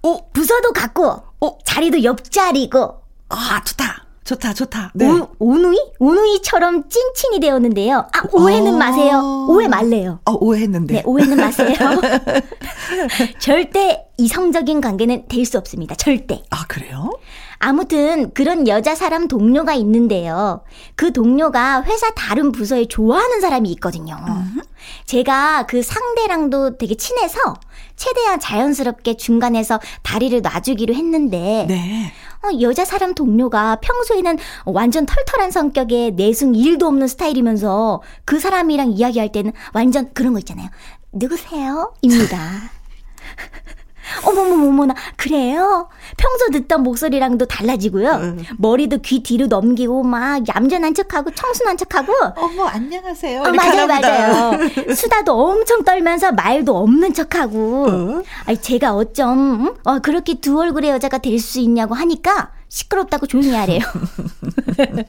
어? 0.04 0.32
부서도 0.34 0.72
같고, 0.74 1.24
어? 1.42 1.58
자리도 1.66 2.04
옆자리고. 2.04 3.02
아, 3.30 3.62
좋다. 3.66 4.06
좋다, 4.24 4.54
좋다. 4.54 4.92
네. 4.94 5.10
오, 5.10 5.28
오누이? 5.40 5.78
오누이처럼 6.00 6.88
찐친이 6.88 7.40
되었는데요. 7.42 8.08
아, 8.14 8.22
오해는 8.32 8.76
어... 8.76 8.78
마세요. 8.78 9.46
오해 9.50 9.68
말래요. 9.68 10.20
아, 10.26 10.32
오해했는데. 10.40 10.94
네, 10.94 11.02
오해는 11.06 11.38
마세요. 11.38 11.76
절대 13.40 14.06
이성적인 14.18 14.80
관계는 14.80 15.28
될 15.28 15.46
수 15.46 15.58
없습니다. 15.58 15.96
절대. 15.96 16.44
아, 16.50 16.66
그래요? 16.68 17.10
아무튼 17.64 18.32
그런 18.34 18.68
여자 18.68 18.96
사람 18.96 19.28
동료가 19.28 19.76
있는데요. 19.76 20.64
그 20.96 21.14
동료가 21.14 21.84
회사 21.84 22.10
다른 22.16 22.52
부서에 22.52 22.88
좋아하는 22.88 23.40
사람이 23.40 23.70
있거든요. 23.74 24.18
음. 24.28 24.62
제가 25.06 25.68
그 25.68 25.84
상대랑도 25.84 26.80
되게 26.80 26.96
친해서 26.96 27.54
최대한 27.96 28.40
자연스럽게 28.40 29.16
중간에서 29.16 29.80
다리를 30.02 30.42
놔주기로 30.42 30.96
했는데 30.96 31.68
네. 31.70 32.12
어, 32.44 32.60
여자 32.62 32.84
사람 32.84 33.14
동료가 33.14 33.76
평소에는 33.76 34.40
완전 34.66 35.06
털털한 35.06 35.52
성격에 35.52 36.12
내숭 36.16 36.56
일도 36.56 36.88
없는 36.88 37.08
스타일이면서 37.08 38.02
그 38.26 38.40
사람이랑 38.40 38.94
이야기할 38.94 39.32
때는 39.32 39.54
완전 39.74 40.12
그런 40.16 40.34
거 40.34 40.40
있잖아요. 40.40 40.68
누구세요? 41.12 41.94
입니다. 42.02 42.40
어머머머머나 44.24 44.94
그래요? 45.18 45.90
평소 46.18 46.50
듣던 46.52 46.84
목소리랑도 46.84 47.46
달라지고요. 47.46 48.10
응. 48.22 48.44
머리도 48.58 49.00
귀 49.00 49.22
뒤로 49.24 49.48
넘기고 49.48 50.04
막 50.04 50.42
얌전한 50.48 50.94
척하고 50.94 51.32
청순한 51.32 51.78
척하고. 51.78 52.14
어머 52.36 52.66
안녕하세요. 52.66 53.42
어, 53.44 53.52
맞아요 53.52 53.88
맞아요. 53.88 54.52
수다도 54.96 55.34
엄청 55.50 55.84
떨면서 55.84 56.32
말도 56.32 56.78
없는 56.78 57.14
척하고. 57.14 57.88
어? 57.90 58.24
아니 58.46 58.58
제가 58.62 58.94
어쩜 58.96 59.76
어, 59.84 60.00
그렇게 60.00 60.40
두 60.40 60.60
얼굴의 60.60 60.92
여자가 60.92 61.18
될 61.18 61.40
수 61.42 61.60
있냐고 61.60 61.96
하니까 61.96 62.52
시끄럽다고 62.70 63.26
조용히 63.26 63.52
하래요. 63.56 63.80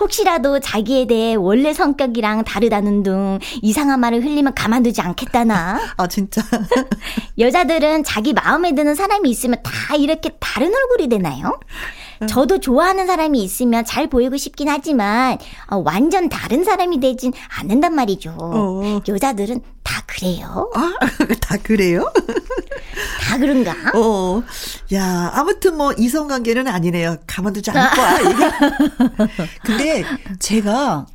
혹시라도 0.00 0.60
자기에 0.60 1.06
대해 1.06 1.34
원래 1.34 1.72
성격이랑 1.72 2.44
다르다는 2.44 3.02
둥 3.02 3.38
이상한 3.62 4.00
말을 4.00 4.24
흘리면 4.24 4.54
가만두지 4.54 5.00
않겠다나. 5.00 5.80
아, 5.96 6.06
진짜. 6.06 6.42
여자들은 7.38 8.04
자기 8.04 8.32
마음에 8.32 8.74
드는 8.74 8.94
사람이 8.94 9.28
있으면 9.30 9.58
다 9.62 9.96
이렇게 9.96 10.30
다른 10.40 10.72
얼굴이 10.74 11.08
되나요? 11.08 11.58
저도 12.28 12.58
좋아하는 12.60 13.06
사람이 13.06 13.42
있으면 13.42 13.84
잘 13.84 14.06
보이고 14.06 14.36
싶긴 14.36 14.68
하지만 14.68 15.36
어, 15.68 15.82
완전 15.84 16.28
다른 16.28 16.64
사람이 16.64 17.00
되진 17.00 17.32
않는단 17.58 17.94
말이죠. 17.94 18.36
어. 18.38 19.00
여자들은 19.06 19.60
다 19.82 19.83
그래요. 20.18 20.70
아, 20.74 20.92
다 21.40 21.56
그래요? 21.62 22.12
다 23.22 23.38
그런가? 23.38 23.72
어. 23.94 24.42
야, 24.92 25.32
아무튼 25.34 25.76
뭐 25.76 25.92
이성 25.98 26.28
관계는 26.28 26.68
아니네요. 26.68 27.16
가만두지 27.26 27.70
않을 27.72 27.90
거야. 27.90 28.18
근데 29.64 30.04
제가 30.38 31.06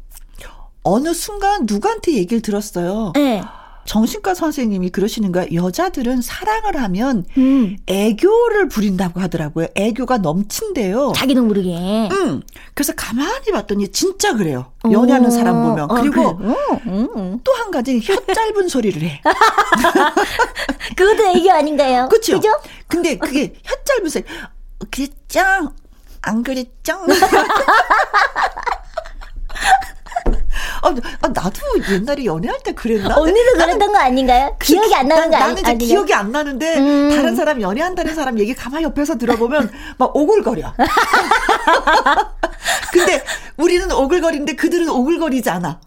어느 0.84 1.14
순간 1.14 1.66
누구한테 1.66 2.14
얘기를 2.14 2.42
들었어요. 2.42 3.14
네. 3.16 3.42
정신과 3.90 4.36
선생님이 4.36 4.92
그러시는 4.92 5.32
거야. 5.32 5.48
여자들은 5.52 6.22
사랑을 6.22 6.78
하면 6.78 7.26
음. 7.40 7.76
애교를 7.88 8.68
부린다고 8.68 9.20
하더라고요. 9.20 9.66
애교가 9.74 10.20
넘친대요. 10.20 11.14
자기도 11.16 11.42
모르게. 11.42 11.76
응. 12.12 12.44
그래서 12.76 12.94
가만히 12.96 13.52
봤더니 13.52 13.88
진짜 13.88 14.36
그래요. 14.36 14.72
연애하는 14.92 15.32
사람 15.32 15.64
보면. 15.64 15.90
어, 15.90 15.96
그리고 15.96 16.38
그래. 16.38 16.54
음, 16.86 17.08
음. 17.16 17.40
또한 17.44 17.72
가지 17.72 18.00
혀 18.00 18.14
짧은 18.32 18.68
소리를 18.68 19.02
해. 19.02 19.24
그것도 20.96 21.24
애교 21.24 21.52
아닌가요? 21.52 22.08
그렇죠. 22.10 22.36
그죠? 22.36 22.50
근데 22.88 23.18
그게 23.18 23.56
혀 23.64 23.76
짧은 23.86 24.08
소리. 24.08 24.24
그랬죠? 24.92 25.42
안 26.22 26.44
그랬죠? 26.44 26.94
아, 30.82 30.94
아, 31.22 31.28
나도 31.28 31.60
옛날에 31.92 32.26
연애할 32.26 32.60
때 32.64 32.74
그랬나? 32.74 33.16
언니도 33.18 33.52
그랬던 33.54 33.92
거 33.92 33.98
아닌가요? 33.98 34.56
기억이 34.62 34.94
안 34.96 35.08
나는 35.08 35.30
거 35.30 35.38
아니, 35.38 35.62
나는 35.62 35.76
이제? 35.76 35.86
기억이 35.88 36.14
안 36.14 36.32
나는데 36.32 36.78
음. 36.78 37.10
다른 37.16 37.36
사람 37.36 37.62
연애한다는 37.62 38.16
사람 38.16 38.40
얘기 38.40 38.54
가만히 38.54 38.86
옆에서 38.86 39.18
들어보면 39.18 39.72
막 39.98 40.16
오글거려. 40.16 40.74
근데 42.92 43.24
우리는 43.58 43.92
오글거리는데 43.92 44.56
그들은 44.56 44.90
오글거리지 44.90 45.50
않아. 45.50 45.80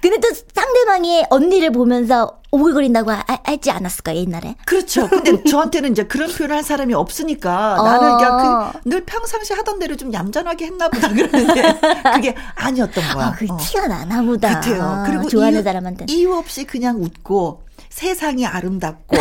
근데 0.00 0.18
또 0.18 0.28
상대방이 0.54 1.24
언니를 1.30 1.72
보면서 1.72 2.38
오글거린다고 2.52 3.10
하, 3.12 3.24
지 3.60 3.70
않았을까 3.70 4.16
옛날에? 4.16 4.56
그렇죠. 4.64 5.08
근데 5.08 5.42
저한테는 5.48 5.92
이제 5.92 6.04
그런 6.04 6.32
표현을 6.32 6.56
할 6.56 6.62
사람이 6.62 6.94
없으니까 6.94 7.80
어. 7.80 7.84
나는 7.84 8.16
그냥 8.16 8.72
그, 8.72 8.88
늘 8.88 9.04
평상시 9.04 9.52
하던 9.52 9.78
대로 9.78 9.96
좀 9.96 10.12
얌전하게 10.12 10.66
했나 10.66 10.88
보다 10.88 11.08
그러는데 11.12 11.78
그게 12.14 12.34
아니었던 12.54 13.14
거야. 13.14 13.26
아, 13.26 13.32
그 13.32 13.46
어. 13.48 13.56
티가 13.58 13.86
나나 13.88 14.22
보다. 14.22 14.54
같아요. 14.54 15.04
그리고 15.06 15.28
좋아하는 15.28 15.58
이유, 15.58 15.64
사람한테 15.64 16.06
이유 16.08 16.34
없이 16.34 16.64
그냥 16.64 17.02
웃고 17.02 17.62
세상이 17.90 18.46
아름답고 18.46 19.16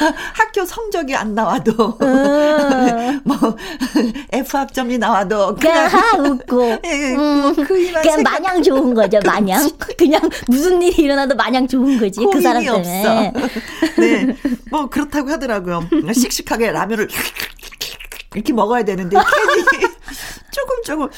학교 0.34 0.64
성적이 0.64 1.14
안 1.16 1.34
나와도. 1.34 1.98
음. 2.00 3.20
뭐 3.24 3.36
F 4.32 4.56
학점이 4.56 4.98
나와도 4.98 5.56
그냥, 5.56 5.88
그냥 5.88 6.32
웃고. 6.32 6.78
예, 6.84 7.14
음. 7.14 7.54
그 7.54 7.64
그냥 7.66 8.02
생각... 8.02 8.22
마냥 8.22 8.62
좋은 8.62 8.94
거죠 8.94 9.20
마냥? 9.24 9.68
그냥 9.96 10.20
무슨 10.48 10.80
일이 10.82 11.02
일어나도 11.02 11.34
마냥 11.36 11.66
좋은 11.66 11.98
거지 11.98 12.20
그 12.32 12.40
사람 12.40 12.62
때문에. 12.62 13.32
네, 13.98 14.36
뭐 14.70 14.88
그렇다고 14.88 15.30
하더라고요. 15.30 15.88
씩씩하게 16.12 16.72
라면을 16.72 17.08
이렇게 18.34 18.52
먹어야 18.52 18.84
되는데 18.84 19.16
괜히 19.16 19.86
조금 20.50 20.82
조금. 20.84 21.08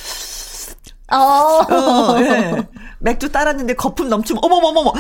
어, 1.11 1.17
어 1.17 2.21
예. 2.21 2.67
맥주 3.01 3.31
따랐는데 3.31 3.75
거품 3.75 4.09
넘치면 4.09 4.43
어머머머머. 4.43 4.93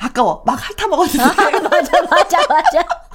아까워. 0.00 0.42
막 0.46 0.54
핥아 0.54 0.88
먹었는데. 0.88 1.22
아, 1.22 1.60
맞아 1.60 2.02
맞아 2.02 2.38
맞아 2.48 3.11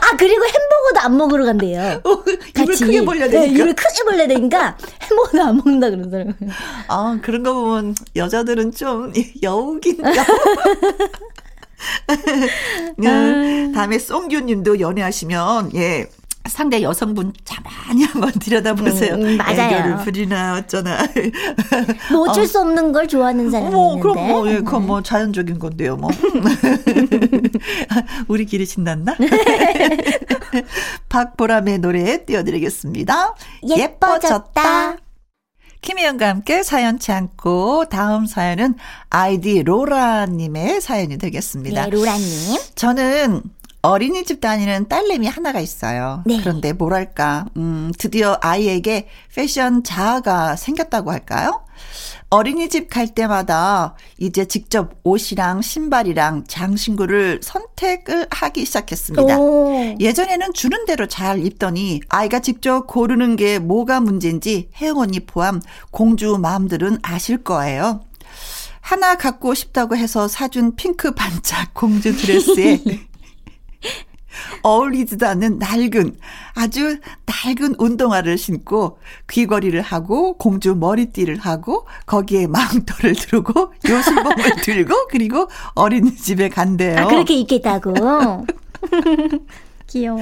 아 0.00 0.16
그리고 0.16 0.44
햄버거도 0.44 1.00
안 1.00 1.16
먹으러 1.16 1.44
간대요. 1.44 2.00
어, 2.04 2.22
입을 2.60 2.74
크게 2.74 3.04
벌려야 3.04 3.28
되니까. 3.28 3.52
네, 3.52 3.60
입을 3.60 3.74
크게 3.74 4.04
벌려야 4.04 4.26
되니까 4.28 4.76
햄버거도 5.02 5.42
안 5.42 5.56
먹는다 5.56 5.90
그러더라고요. 5.90 6.50
아 6.88 7.18
그런 7.22 7.42
거 7.42 7.52
보면 7.54 7.94
여자들은 8.16 8.72
좀 8.72 9.12
여우긴 9.42 9.98
여. 10.04 10.24
음, 13.04 13.72
다음에 13.74 13.98
송규님도 13.98 14.80
연애하시면 14.80 15.74
예 15.74 16.06
상대 16.48 16.82
여성분 16.82 17.32
자만히 17.44 18.04
한번 18.04 18.32
들여다보세요. 18.32 19.14
음, 19.14 19.36
맞아요. 19.36 19.76
애교를 19.76 19.96
부리나 19.98 20.56
어쩌나. 20.58 20.98
뭐 22.10 22.28
어쩔 22.28 22.42
어. 22.42 22.46
수 22.46 22.60
없는 22.60 22.90
걸 22.92 23.06
좋아하는 23.06 23.50
사람이 23.50 23.70
뭐, 23.70 23.96
있는데. 23.96 24.02
그럼 24.02 24.28
뭐, 24.28 24.50
예, 24.50 24.56
그건 24.56 24.86
뭐 24.86 25.02
자연적인 25.02 25.58
건데요, 25.60 25.96
뭐. 25.96 26.10
우리 28.28 28.44
길이 28.46 28.66
신났나? 28.66 29.16
박보람의 31.08 31.78
노래 31.78 32.24
띄워드리겠습니다. 32.24 33.34
예뻐졌다. 33.76 34.96
김혜영과 35.80 36.28
함께 36.28 36.62
사연치 36.62 37.10
않고 37.10 37.86
다음 37.86 38.26
사연은 38.26 38.76
아이디 39.10 39.64
로라님의 39.64 40.80
사연이 40.80 41.18
되겠습니다. 41.18 41.84
네, 41.84 41.90
로라님. 41.90 42.60
저는 42.76 43.42
어린이집 43.82 44.40
다니는 44.40 44.86
딸내미 44.88 45.26
하나가 45.26 45.58
있어요. 45.58 46.22
네. 46.24 46.38
그런데 46.38 46.72
뭐랄까, 46.72 47.46
음, 47.56 47.90
드디어 47.98 48.38
아이에게 48.40 49.08
패션 49.34 49.82
자아가 49.82 50.54
생겼다고 50.54 51.10
할까요? 51.10 51.64
어린이집 52.30 52.88
갈 52.88 53.08
때마다 53.08 53.94
이제 54.18 54.46
직접 54.46 54.94
옷이랑 55.02 55.60
신발이랑 55.60 56.44
장신구를 56.46 57.40
선택을 57.42 58.28
하기 58.30 58.64
시작했습니다. 58.64 59.38
오. 59.38 59.96
예전에는 60.00 60.54
주는 60.54 60.86
대로 60.86 61.06
잘 61.08 61.44
입더니 61.44 62.00
아이가 62.08 62.38
직접 62.38 62.86
고르는 62.86 63.36
게 63.36 63.58
뭐가 63.58 64.00
문제인지 64.00 64.70
혜영 64.80 64.98
언니 64.98 65.20
포함 65.20 65.60
공주 65.90 66.38
마음들은 66.38 67.00
아실 67.02 67.38
거예요. 67.42 68.00
하나 68.80 69.16
갖고 69.16 69.52
싶다고 69.54 69.96
해서 69.96 70.26
사준 70.26 70.76
핑크 70.76 71.12
반짝 71.12 71.74
공주 71.74 72.16
드레스에 72.16 72.80
어울리지도 74.62 75.26
않는 75.26 75.58
낡은 75.58 76.16
아주 76.54 76.98
낡은 77.26 77.74
운동화를 77.78 78.38
신고 78.38 78.98
귀걸이를 79.28 79.82
하고 79.82 80.38
공주 80.38 80.74
머리띠를 80.74 81.36
하고 81.38 81.86
거기에 82.06 82.46
망토를 82.46 83.14
두르고 83.14 83.74
요술봉을 83.88 84.56
들고 84.62 85.08
그리고 85.10 85.48
어린이집에 85.74 86.48
간대요. 86.48 86.98
아 87.00 87.06
그렇게 87.08 87.34
입겠다고. 87.34 87.92
귀여워. 89.88 90.18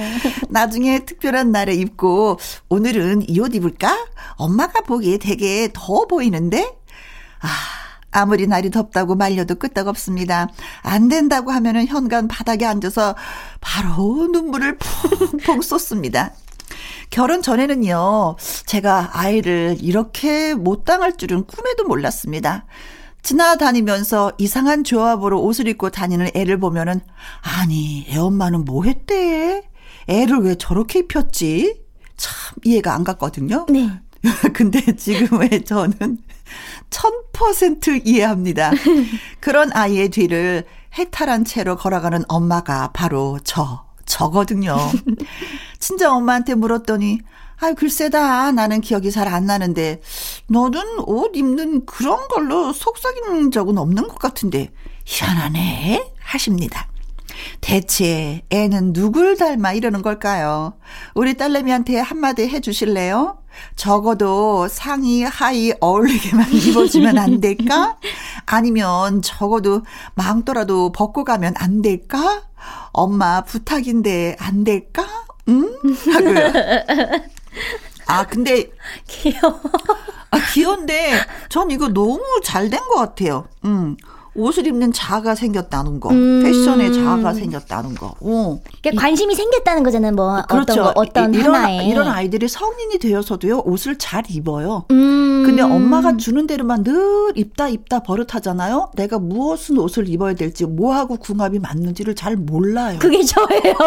나중에 0.49 1.05
특별한 1.05 1.51
날에 1.51 1.73
입고 1.75 2.37
오늘은 2.67 3.29
이 3.29 3.39
옷 3.39 3.55
입을까? 3.55 4.05
엄마가 4.35 4.81
보기에 4.81 5.17
되게 5.17 5.69
더워 5.73 6.07
보이는데? 6.07 6.69
아, 7.41 7.47
아무리 8.11 8.47
날이 8.47 8.69
덥다고 8.69 9.15
말려도 9.15 9.55
끄떡없습니다. 9.55 10.49
안 10.83 11.07
된다고 11.07 11.51
하면은 11.51 11.87
현관 11.87 12.27
바닥에 12.27 12.65
앉아서 12.65 13.15
바로 13.59 14.27
눈물을 14.31 14.77
펑펑 14.77 15.61
쏟습니다. 15.61 16.33
결혼 17.09 17.41
전에는요, 17.41 18.37
제가 18.65 19.11
아이를 19.13 19.77
이렇게 19.81 20.53
못 20.53 20.85
당할 20.85 21.17
줄은 21.17 21.45
꿈에도 21.45 21.83
몰랐습니다. 21.85 22.65
지나다니면서 23.21 24.33
이상한 24.37 24.83
조합으로 24.83 25.41
옷을 25.43 25.67
입고 25.67 25.89
다니는 25.89 26.29
애를 26.33 26.59
보면은, 26.59 27.01
아니, 27.41 28.05
애 28.09 28.17
엄마는 28.17 28.65
뭐 28.65 28.83
했대? 28.85 29.63
애를 30.07 30.39
왜 30.39 30.55
저렇게 30.55 30.99
입혔지? 30.99 31.81
참 32.17 32.33
이해가 32.63 32.93
안 32.93 33.03
갔거든요. 33.03 33.65
네. 33.69 33.89
근데 34.53 34.95
지금의 34.95 35.65
저는 35.65 36.19
1000% 36.89 38.01
이해합니다. 38.05 38.71
그런 39.39 39.71
아이의 39.73 40.09
뒤를 40.09 40.65
해탈한 40.97 41.45
채로 41.45 41.77
걸어가는 41.77 42.23
엄마가 42.27 42.91
바로 42.93 43.39
저, 43.43 43.85
저거든요. 44.05 44.77
친정 45.79 46.17
엄마한테 46.17 46.55
물었더니, 46.55 47.19
아유, 47.59 47.75
글쎄다. 47.75 48.51
나는 48.51 48.81
기억이 48.81 49.11
잘 49.11 49.27
안 49.27 49.45
나는데, 49.45 50.01
너는 50.47 50.81
옷 51.05 51.35
입는 51.35 51.85
그런 51.85 52.27
걸로 52.27 52.73
속삭이는 52.73 53.51
적은 53.51 53.77
없는 53.77 54.07
것 54.07 54.17
같은데, 54.19 54.71
희한하네? 55.05 56.11
하십니다. 56.19 56.87
대체 57.61 58.41
애는 58.49 58.93
누굴 58.93 59.37
닮아 59.37 59.73
이러는 59.73 60.01
걸까요? 60.01 60.73
우리 61.15 61.35
딸내미한테 61.35 61.99
한마디 61.99 62.47
해주실래요? 62.47 63.40
적어도 63.75 64.67
상의, 64.67 65.23
하의 65.23 65.75
어울리게만 65.79 66.51
입어주면 66.53 67.17
안 67.17 67.41
될까? 67.41 67.97
아니면 68.45 69.21
적어도 69.21 69.81
망토라도 70.15 70.91
벗고 70.91 71.23
가면 71.23 71.53
안 71.57 71.81
될까? 71.81 72.43
엄마 72.91 73.41
부탁인데 73.41 74.35
안 74.39 74.63
될까? 74.63 75.05
응? 75.49 75.73
하고요. 76.13 76.51
아, 78.07 78.25
근데. 78.27 78.69
귀여워. 79.07 79.59
아, 80.31 80.37
귀여운데, 80.53 81.13
전 81.49 81.71
이거 81.71 81.87
너무 81.89 82.21
잘 82.43 82.69
된 82.69 82.79
것 82.87 82.95
같아요. 82.95 83.47
음. 83.65 83.95
옷을 84.33 84.65
입는 84.67 84.93
자아가 84.93 85.35
생겼다는 85.35 85.99
거, 85.99 86.09
음. 86.09 86.41
패션에 86.43 86.91
자아가 86.91 87.33
생겼다는 87.33 87.95
거. 87.95 88.15
어. 88.21 88.59
그러니까 88.81 89.01
관심이 89.01 89.35
생겼다는 89.35 89.83
거잖아요. 89.83 90.13
뭐 90.13 90.41
그렇죠. 90.47 90.71
어떤 90.71 90.83
거, 90.83 90.93
어떤 90.95 91.33
이런, 91.33 91.55
하나에 91.55 91.87
이런 91.87 92.07
아이들이 92.07 92.47
성인이 92.47 92.99
되어서도요 92.99 93.63
옷을 93.65 93.97
잘 93.97 94.23
입어요. 94.29 94.85
음. 94.91 95.43
근데 95.45 95.61
엄마가 95.61 96.17
주는 96.17 96.47
대로만 96.47 96.83
늘 96.83 97.33
입다 97.35 97.67
입다 97.67 97.99
버릇하잖아요. 98.03 98.91
내가 98.95 99.19
무엇은 99.19 99.77
옷을 99.77 100.07
입어야 100.07 100.33
될지 100.33 100.65
뭐하고 100.65 101.17
궁합이 101.17 101.59
맞는지를 101.59 102.15
잘 102.15 102.35
몰라요. 102.35 102.99
그게 102.99 103.23
저예요. 103.23 103.75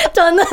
저는 0.14 0.44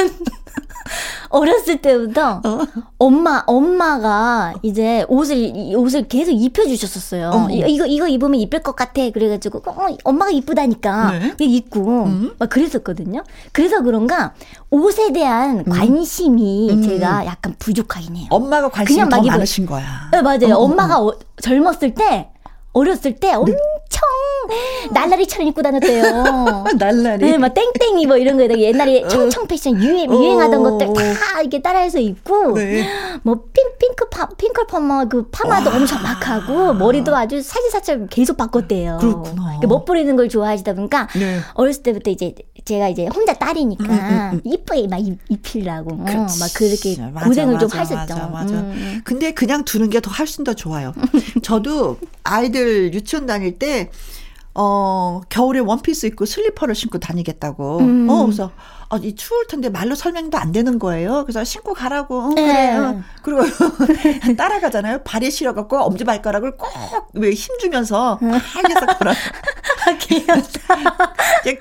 어렸을 1.37 1.77
때부터 1.81 2.41
어? 2.43 2.59
엄마 2.97 3.43
엄마가 3.45 4.53
이제 4.63 5.05
옷을 5.07 5.53
옷을 5.75 6.07
계속 6.07 6.31
입혀 6.31 6.65
주셨었어요. 6.65 7.31
어. 7.33 7.47
이거 7.51 7.85
이거 7.85 8.07
입으면 8.07 8.39
이쁠 8.39 8.61
것 8.61 8.75
같아. 8.75 9.09
그래가지고 9.09 9.61
어, 9.65 9.87
엄마가 10.03 10.31
이쁘다니까 10.31 11.11
네. 11.19 11.35
입고 11.39 12.03
음. 12.05 12.31
막 12.37 12.49
그랬었거든요. 12.49 13.23
그래서 13.51 13.81
그런가 13.81 14.33
옷에 14.69 15.13
대한 15.13 15.59
음. 15.59 15.71
관심이 15.71 16.69
음. 16.71 16.81
제가 16.81 17.25
약간 17.25 17.55
부족하긴 17.59 18.15
해요. 18.15 18.27
엄마가 18.29 18.69
관심이 18.69 18.99
그냥 18.99 19.09
더 19.09 19.21
많으신 19.21 19.65
거야. 19.65 20.09
네, 20.11 20.21
맞아요. 20.21 20.55
어, 20.55 20.59
어 20.59 20.63
엄마가 20.63 21.01
어, 21.01 21.13
젊었을 21.41 21.93
때 21.93 22.29
어렸을 22.77 23.13
때 23.15 23.29
네. 23.29 23.33
엄청 23.33 23.57
날라리처럼 24.93 25.47
입고 25.47 25.61
다녔대요. 25.61 26.65
날라리. 26.77 27.31
네, 27.31 27.37
막 27.37 27.53
땡땡이 27.53 28.05
뭐 28.05 28.17
이런 28.17 28.37
거에다가 28.37 28.59
옛날에 28.59 29.03
어. 29.03 29.07
청청 29.07 29.47
패션 29.47 29.81
유행, 29.81 30.09
유행하던 30.11 30.63
것들 30.63 30.87
다 30.93 31.41
이렇게 31.41 31.61
따라해서 31.61 31.99
입고, 31.99 32.53
네. 32.53 32.87
뭐 33.23 33.35
핑, 33.53 33.63
핑크 33.79 34.07
파, 34.09 34.27
핑클 34.29 34.67
파마, 34.67 35.05
그 35.05 35.27
파마도 35.29 35.69
와. 35.69 35.75
엄청 35.75 36.01
막 36.01 36.25
하고, 36.27 36.73
머리도 36.73 37.15
아주 37.15 37.41
사진사처럼 37.41 38.07
계속 38.09 38.37
바꿨대요. 38.37 38.97
그렇구나. 39.01 39.43
그러니까 39.43 39.67
멋 39.67 39.85
부리는 39.85 40.15
걸 40.15 40.29
좋아하시다 40.29 40.73
보니까, 40.73 41.07
네. 41.15 41.39
어렸을 41.55 41.83
때부터 41.83 42.11
이제 42.11 42.33
제가 42.63 42.89
이제 42.89 43.07
혼자 43.13 43.33
딸이니까, 43.33 43.83
음, 43.85 43.89
음, 43.89 44.29
음. 44.33 44.41
이쁘게 44.43 44.87
막 44.87 44.97
입, 44.97 45.17
입히려고, 45.29 45.93
어, 45.93 45.97
막 46.05 46.27
그렇게 46.55 46.95
맞아, 47.13 47.25
고생을 47.27 47.53
맞아, 47.55 47.67
좀 47.67 47.79
하셨죠. 47.79 47.95
맞아, 48.15 48.27
맞아. 48.27 48.53
음. 48.55 49.01
근데 49.03 49.33
그냥 49.33 49.63
두는 49.65 49.89
게 49.89 49.97
더 49.99 50.11
훨씬 50.11 50.43
더 50.43 50.53
좋아요. 50.53 50.93
저도 51.41 51.97
아이들 52.23 52.66
유치원 52.93 53.25
다닐 53.25 53.57
때, 53.59 53.89
어, 54.53 55.21
겨울에 55.29 55.59
원피스 55.59 56.07
입고 56.07 56.25
슬리퍼를 56.25 56.73
신고 56.75 56.97
다니겠다고. 56.99 57.79
음. 57.79 58.09
어, 58.09 58.23
그래서, 58.25 58.51
어, 58.89 58.97
이 58.97 59.15
추울 59.15 59.45
텐데 59.47 59.69
말로 59.69 59.93
설명도 59.95 60.37
안 60.37 60.51
되는 60.51 60.79
거예요. 60.79 61.23
그래서 61.25 61.43
신고 61.43 61.73
가라고. 61.73 62.19
어, 62.21 62.29
그래. 62.29 62.75
요 62.75 62.91
네. 62.91 63.01
그리고 63.21 63.41
따라가잖아요. 64.37 65.03
발에 65.03 65.29
실어갖고 65.29 65.77
엄지발가락을 65.77 66.55
꼭 66.57 66.69
왜 67.13 67.31
힘주면서 67.31 68.19
하면서 68.21 68.85
걸어. 68.97 69.11
귀엽다. 69.99 70.75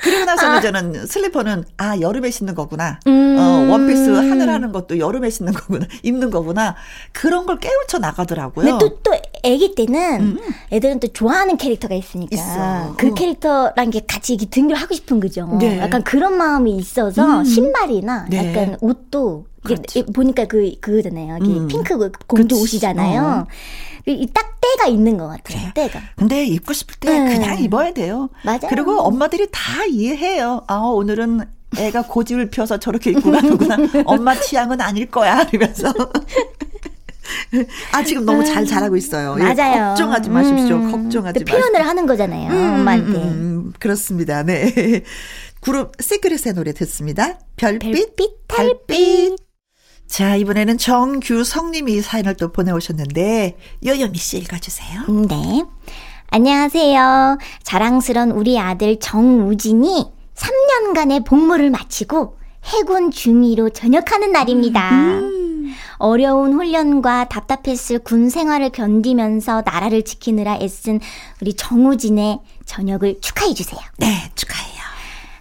그리고 0.01 0.25
나서는 0.25 0.57
아. 0.57 0.61
저는 0.61 1.07
슬리퍼는 1.07 1.65
아 1.79 1.99
여름에 2.01 2.31
신는 2.31 2.55
거구나. 2.55 3.01
음. 3.07 3.37
어, 3.39 3.71
원피스 3.73 4.11
하늘 4.11 4.49
하는 4.49 4.73
것도 4.73 4.99
여름에 4.99 5.31
신는 5.31 5.53
거구나. 5.53 5.87
입는 6.03 6.31
거구나. 6.31 6.75
그런 7.13 7.47
걸 7.47 7.59
깨우쳐 7.59 7.99
나가더라고요. 7.99 8.79
근데 8.79 8.79
또, 8.79 8.99
또 9.03 9.15
애기 9.43 9.75
때는 9.75 10.21
음. 10.21 10.39
애들은 10.73 11.01
또 11.01 11.09
좋아하는 11.09 11.57
캐릭터가 11.57 11.95
있으니까 11.95 12.35
있어. 12.37 12.95
그 12.97 13.09
어. 13.09 13.15
캐릭터랑 13.15 13.91
게 13.91 14.01
같이 14.07 14.35
이렇게 14.35 14.49
등교를 14.51 14.81
하고 14.81 14.95
싶은 14.95 15.21
거죠. 15.21 15.47
네. 15.59 15.79
약간 15.79 16.03
그런 16.03 16.37
마음이 16.37 16.77
있어서 16.77 17.41
음. 17.41 17.45
신발이나 17.45 18.27
네. 18.29 18.39
약간 18.51 18.77
옷도 18.81 19.47
이게 19.69 20.05
보니까 20.05 20.45
그 20.47 20.73
그거잖아요. 20.81 21.39
이게 21.43 21.53
음. 21.53 21.69
핑크 21.69 21.97
그 21.97 22.13
공주 22.27 22.55
그치. 22.55 22.63
옷이잖아요. 22.77 23.23
어. 23.23 23.47
딱 24.33 24.61
때가 24.61 24.89
있는 24.89 25.17
것 25.19 25.27
같아요. 25.27 25.71
그래. 25.73 25.89
때가. 25.89 26.01
근데 26.15 26.45
입고 26.45 26.73
싶을 26.73 26.95
때 27.01 27.19
네. 27.19 27.35
그냥 27.37 27.61
입어야 27.61 27.93
돼요. 27.93 28.29
맞아요. 28.45 28.61
그리고 28.69 29.01
엄마들이 29.01 29.49
다 29.51 29.85
이해해요. 29.85 30.63
아 30.69 30.77
오늘은 30.77 31.41
애가 31.77 32.03
고집을 32.03 32.51
펴서 32.51 32.79
저렇게 32.79 33.11
입고 33.11 33.33
가는구나. 33.33 33.77
엄마 34.07 34.35
취향은 34.39 34.81
아닐 34.81 35.11
거야. 35.11 35.43
이러면서. 35.53 35.93
아, 37.93 38.03
지금 38.03 38.25
너무 38.25 38.45
잘 38.45 38.67
자라고 38.67 38.97
있어요. 38.97 39.37
맞아요. 39.37 39.89
걱정하지 39.89 40.31
마십시오. 40.31 40.77
음. 40.77 40.91
걱정하지 40.91 41.41
마십시오. 41.41 41.45
표현을 41.45 41.87
하는 41.87 42.07
거잖아요. 42.07 42.51
음, 42.51 42.75
엄마한테. 42.75 43.19
음, 43.19 43.73
그렇습니다. 43.79 44.43
네. 44.43 45.03
그룹 45.61 45.93
시크릿의 46.01 46.55
노래 46.55 46.73
듣습니다. 46.73 47.39
별빛, 47.57 47.93
별빛 47.93 48.47
달빛. 48.47 49.37
자, 50.07 50.37
이번에는 50.37 50.79
정규성님이 50.79 52.01
사연을 52.01 52.37
또 52.37 52.53
보내오셨는데, 52.53 53.57
요요미 53.85 54.17
씨 54.19 54.39
읽어주세요. 54.39 55.03
네. 55.29 55.65
안녕하세요. 56.29 57.39
자랑스런 57.65 58.31
우리 58.31 58.59
아들 58.59 58.99
정우진이 59.01 60.13
3년간의 60.35 61.25
복무를 61.27 61.71
마치고 61.71 62.37
해군 62.65 63.11
중위로 63.11 63.71
전역하는 63.71 64.33
날입니다. 64.33 64.91
음. 64.93 65.56
어려운 65.99 66.55
훈련과 66.55 67.27
답답했을 67.29 67.99
군 68.01 68.31
생활을 68.31 68.71
견디면서 68.71 69.63
나라를 69.65 70.03
지키느라 70.03 70.59
애쓴 70.61 71.01
우리 71.41 71.55
정우진의 71.55 72.41
전역을 72.65 73.21
축하해주세요. 73.21 73.81
네, 73.99 74.31
축하해요. 74.35 74.77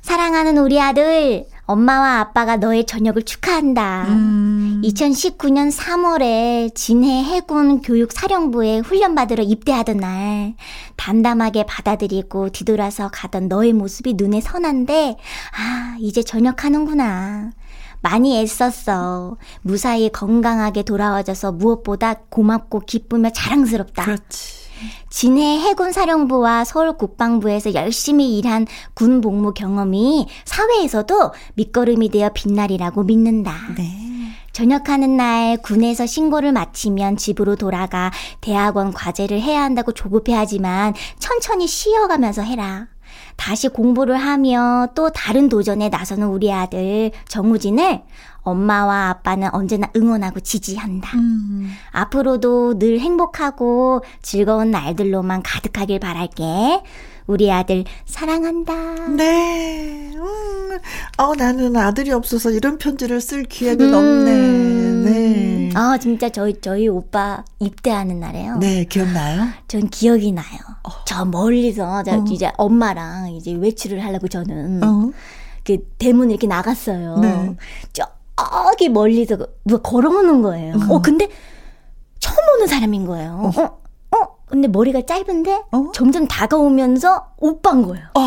사랑하는 0.01 0.59
우리 0.59 0.79
아들, 0.79 1.47
엄마와 1.65 2.19
아빠가 2.19 2.57
너의 2.57 2.85
저녁을 2.85 3.23
축하한다. 3.23 4.05
음. 4.09 4.81
2019년 4.83 5.75
3월에 5.75 6.75
진해 6.75 7.23
해군 7.23 7.81
교육 7.81 8.11
사령부에 8.11 8.79
훈련받으러 8.79 9.43
입대하던 9.43 9.97
날, 9.97 10.53
담담하게 10.95 11.65
받아들이고 11.65 12.49
뒤돌아서 12.49 13.09
가던 13.11 13.47
너의 13.47 13.73
모습이 13.73 14.13
눈에 14.13 14.41
선한데, 14.41 15.17
아, 15.57 15.97
이제 15.99 16.21
전역하는구나. 16.21 17.51
많이 18.05 18.39
애썼어. 18.39 19.35
무사히 19.63 20.11
건강하게 20.11 20.83
돌아와줘서 20.83 21.51
무엇보다 21.53 22.13
고맙고 22.29 22.81
기쁘며 22.81 23.31
자랑스럽다. 23.31 24.05
그렇지. 24.05 24.65
진해 25.09 25.59
해군 25.61 25.91
사령부와 25.91 26.65
서울 26.65 26.97
국방부에서 26.97 27.73
열심히 27.73 28.37
일한 28.37 28.67
군 28.93 29.21
복무 29.21 29.55
경험이 29.55 30.27
사회에서도 30.45 31.31
밑거름이 31.55 32.09
되어 32.09 32.29
빛날이라고 32.31 33.03
믿는다. 33.03 33.53
네. 33.75 33.89
전역하는 34.51 35.17
날 35.17 35.57
군에서 35.57 36.05
신고를 36.05 36.51
마치면 36.51 37.17
집으로 37.17 37.55
돌아가 37.55 38.11
대학원 38.39 38.93
과제를 38.93 39.41
해야 39.41 39.63
한다고 39.63 39.93
조급해하지만 39.93 40.93
천천히 41.17 41.65
쉬어가면서 41.65 42.43
해라. 42.43 42.87
다시 43.35 43.67
공부를 43.67 44.17
하며 44.17 44.87
또 44.95 45.09
다른 45.09 45.49
도전에 45.49 45.89
나서는 45.89 46.27
우리 46.27 46.51
아들 46.51 47.11
정우진을 47.27 48.03
엄마와 48.41 49.09
아빠는 49.09 49.49
언제나 49.53 49.89
응원하고 49.95 50.39
지지한다. 50.39 51.17
음. 51.17 51.71
앞으로도 51.91 52.77
늘 52.79 52.99
행복하고 52.99 54.03
즐거운 54.21 54.71
날들로만 54.71 55.41
가득하길 55.43 55.99
바랄게. 55.99 56.83
우리 57.27 57.51
아들 57.51 57.83
사랑한다. 58.05 59.09
네. 59.09 60.11
음. 60.15 60.79
어, 61.17 61.35
나는 61.35 61.75
아들이 61.75 62.11
없어서 62.11 62.51
이런 62.51 62.77
편지를 62.77 63.21
쓸 63.21 63.43
기회는 63.43 63.89
음. 63.89 63.93
없네. 63.93 65.09
네. 65.09 65.69
아, 65.73 65.97
진짜 65.97 66.29
저희 66.29 66.59
저희 66.61 66.87
오빠 66.87 67.43
입대하는 67.59 68.19
날에요. 68.19 68.57
네, 68.57 68.85
기억나요? 68.85 69.47
전 69.67 69.89
기억이 69.89 70.31
나요. 70.31 70.59
어. 70.83 70.89
저 71.05 71.25
멀리서 71.25 72.03
저 72.03 72.17
어. 72.17 72.25
이제 72.29 72.51
엄마랑 72.57 73.31
이제 73.33 73.53
외출을 73.53 74.03
하려고 74.03 74.27
저는 74.27 74.83
어. 74.83 75.11
그 75.63 75.77
대문 75.97 76.29
이렇게 76.29 76.47
나갔어요. 76.47 77.17
네. 77.17 77.55
저기 77.93 78.89
멀리서 78.89 79.37
누가 79.63 79.81
걸어오는 79.81 80.41
거예요. 80.41 80.75
어, 80.89 80.95
어 80.95 81.01
근데 81.01 81.27
처음 82.19 82.37
오는 82.55 82.67
사람인 82.67 83.05
거예요. 83.05 83.31
어, 83.31 83.61
어, 83.61 83.63
어 83.63 83.84
근데 84.47 84.67
머리가 84.67 85.01
짧은데 85.05 85.63
어? 85.71 85.91
점점 85.93 86.27
다가오면서 86.27 87.27
오빠인 87.37 87.83
거예요. 87.83 88.05
어. 88.13 88.21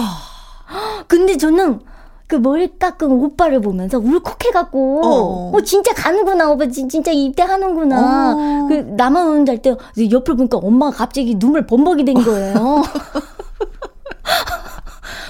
근데 1.06 1.36
저는 1.36 1.80
그 2.26 2.36
머리 2.36 2.78
깎은 2.78 3.10
오빠를 3.10 3.60
보면서 3.60 3.98
울컥해갖고, 3.98 5.00
어. 5.02 5.50
어, 5.56 5.60
진짜 5.62 5.94
가는구나, 5.94 6.50
오빠. 6.50 6.66
진짜 6.68 7.10
입대하는구나. 7.10 8.34
어. 8.34 8.66
그, 8.68 8.74
나만 8.74 9.26
오는데 9.28 9.52
할 9.52 9.62
때, 9.62 9.74
옆을 10.10 10.36
보니까 10.36 10.58
엄마가 10.58 10.94
갑자기 10.94 11.38
눈물 11.38 11.66
범벅이 11.66 12.04
된 12.04 12.22
거예요. 12.22 12.82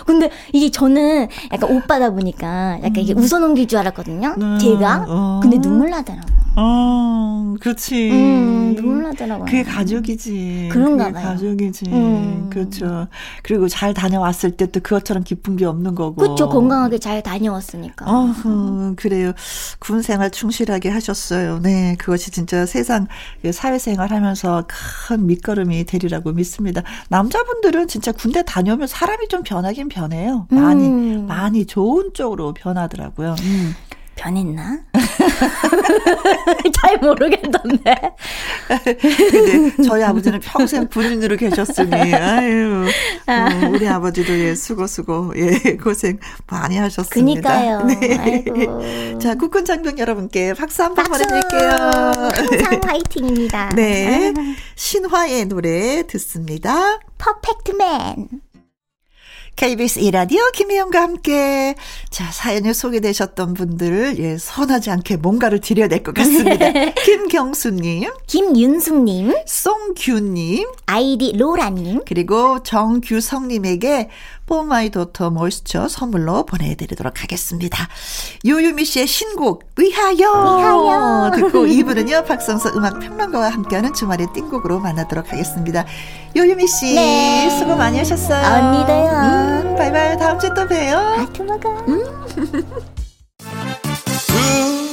근데 0.06 0.30
이게 0.52 0.70
저는 0.70 1.28
약간 1.52 1.70
오빠다 1.70 2.10
보니까 2.10 2.78
약간 2.78 2.96
이게 2.96 3.12
음. 3.12 3.18
웃어넘길 3.18 3.68
줄 3.68 3.78
알았거든요. 3.78 4.34
네. 4.36 4.58
제가. 4.58 5.04
어. 5.06 5.40
근데 5.42 5.58
눈물 5.58 5.90
나더라고요. 5.90 6.34
어, 6.60 7.54
그렇지. 7.60 8.10
음, 8.10 8.74
눈물 8.76 9.02
나더라고요. 9.04 9.44
그게 9.44 9.62
가족이지. 9.62 10.68
그런가 10.72 11.10
봐요. 11.12 11.24
가족이지. 11.28 11.86
음. 11.88 12.48
그렇죠. 12.50 13.06
그리고 13.42 13.68
잘 13.68 13.94
다녀왔을 13.94 14.52
때 14.52 14.68
또 14.68 14.80
그것처럼 14.80 15.24
기쁜 15.24 15.56
게 15.56 15.64
없는 15.64 15.94
거고. 15.94 16.16
그렇죠. 16.16 16.48
건강하게 16.48 16.98
잘 16.98 17.22
다녀왔으니까. 17.22 18.04
어, 18.06 18.34
그래요. 18.96 19.32
군 19.78 20.02
생활 20.02 20.30
충실하게 20.30 20.90
하셨어요. 20.90 21.60
네, 21.60 21.96
그것이 21.98 22.30
진짜 22.30 22.66
세상 22.66 23.06
사회생활 23.50 24.10
하면서 24.12 24.64
큰 25.08 25.26
밑거름이 25.26 25.84
되리라고 25.84 26.32
믿습니다. 26.32 26.82
남자분들은 27.08 27.88
진짜 27.88 28.12
군대 28.12 28.42
다녀오면 28.44 28.88
사람이 28.88 29.28
좀 29.28 29.42
변하긴 29.42 29.88
변해요. 29.88 30.46
많이, 30.50 30.86
음. 30.86 31.26
많이 31.26 31.64
좋은 31.64 32.10
쪽으로 32.12 32.52
변하더라고요. 32.52 33.34
음. 34.18 34.54
변했나? 34.54 34.78
잘 36.80 36.98
모르겠던데. 36.98 37.94
근데 38.66 39.82
저희 39.84 40.02
아버지는 40.02 40.40
평생 40.40 40.86
군인으로 40.88 41.36
계셨으니, 41.36 42.14
아유, 42.14 42.86
어, 43.26 43.68
우리 43.70 43.88
아버지도 43.88 44.32
예, 44.38 44.54
수고, 44.54 44.86
수고, 44.86 45.32
예, 45.36 45.76
고생 45.76 46.18
많이 46.48 46.76
하셨습니다. 46.76 47.50
그니까요. 47.50 47.84
네. 47.84 48.18
아이고. 48.18 49.18
자, 49.18 49.34
국군 49.34 49.64
장병 49.64 49.98
여러분께 49.98 50.54
박수 50.54 50.82
한번 50.82 51.04
보내드릴게요. 51.06 51.70
항상 51.70 52.80
화이팅입니다. 52.84 53.70
네. 53.74 54.32
신화의 54.74 55.46
노래 55.46 56.02
듣습니다. 56.06 56.98
Perfect 57.18 57.72
Man. 57.72 58.28
KBS 59.62 59.98
2라디오 59.98 60.38
김혜영과 60.54 61.02
함께. 61.02 61.74
자 62.10 62.30
사연이 62.30 62.72
소개되셨던 62.72 63.54
분들 63.54 64.20
예 64.20 64.38
서운하지 64.38 64.92
않게 64.92 65.16
뭔가를 65.16 65.58
드려야 65.60 65.88
될 65.88 66.04
것 66.04 66.14
같습니다. 66.14 66.70
김경수님, 67.04 68.08
김윤숙님, 68.28 69.34
송규님, 69.46 70.64
아이디 70.86 71.32
로라님, 71.36 72.02
그리고 72.06 72.62
정규성님에게 72.62 74.10
For 74.48 74.62
My 74.64 74.88
Daughter 74.88 75.28
Moisture 75.28 75.88
선물로 75.88 76.46
보내드리도록 76.46 77.22
하겠습니다. 77.22 77.86
요유미 78.46 78.86
씨의 78.86 79.06
신곡 79.06 79.64
위하여, 79.76 80.16
위하여. 80.16 81.30
듣고 81.36 81.66
이분은요 81.68 82.24
박성서 82.24 82.70
음악 82.70 82.98
평론가와 82.98 83.50
함께하는 83.50 83.92
주말의 83.92 84.28
띵곡으로 84.34 84.80
만나도록 84.80 85.30
하겠습니다. 85.30 85.84
요유미 86.34 86.66
씨 86.66 86.94
네. 86.94 87.50
수고 87.58 87.76
많이 87.76 87.98
하셨어요. 87.98 88.40
언니도요. 88.40 89.10
음, 89.10 89.76
바이바이 89.76 90.16
다음 90.16 90.38
주에 90.38 90.48
또 90.54 90.66
봬요. 90.66 90.96
아트 90.96 91.42
먹어. 91.42 91.84
음. 91.86 92.02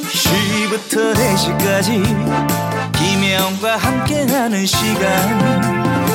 2시부터 0.03 1.13
4시까지 1.13 2.03
김혜영과 2.97 3.77
함께하는 3.77 4.65
시간 4.65 6.14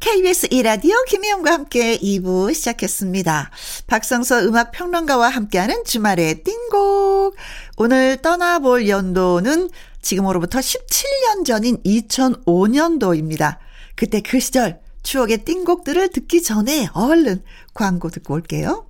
KBS 0.00 0.48
이라디오 0.50 0.94
김희영과 1.06 1.52
함께 1.52 1.98
2부 1.98 2.54
시작했습니다. 2.54 3.50
박성서 3.86 4.40
음악평론가와 4.44 5.28
함께하는 5.28 5.84
주말의 5.84 6.42
띵곡. 6.42 7.36
오늘 7.76 8.16
떠나볼 8.16 8.88
연도는 8.88 9.68
지금으로부터 10.00 10.58
17년 10.58 11.44
전인 11.44 11.82
2005년도입니다. 11.82 13.58
그때 13.94 14.22
그 14.22 14.40
시절 14.40 14.80
추억의 15.02 15.44
띵곡들을 15.44 16.08
듣기 16.08 16.42
전에 16.42 16.88
얼른 16.94 17.42
광고 17.74 18.08
듣고 18.08 18.32
올게요. 18.34 18.89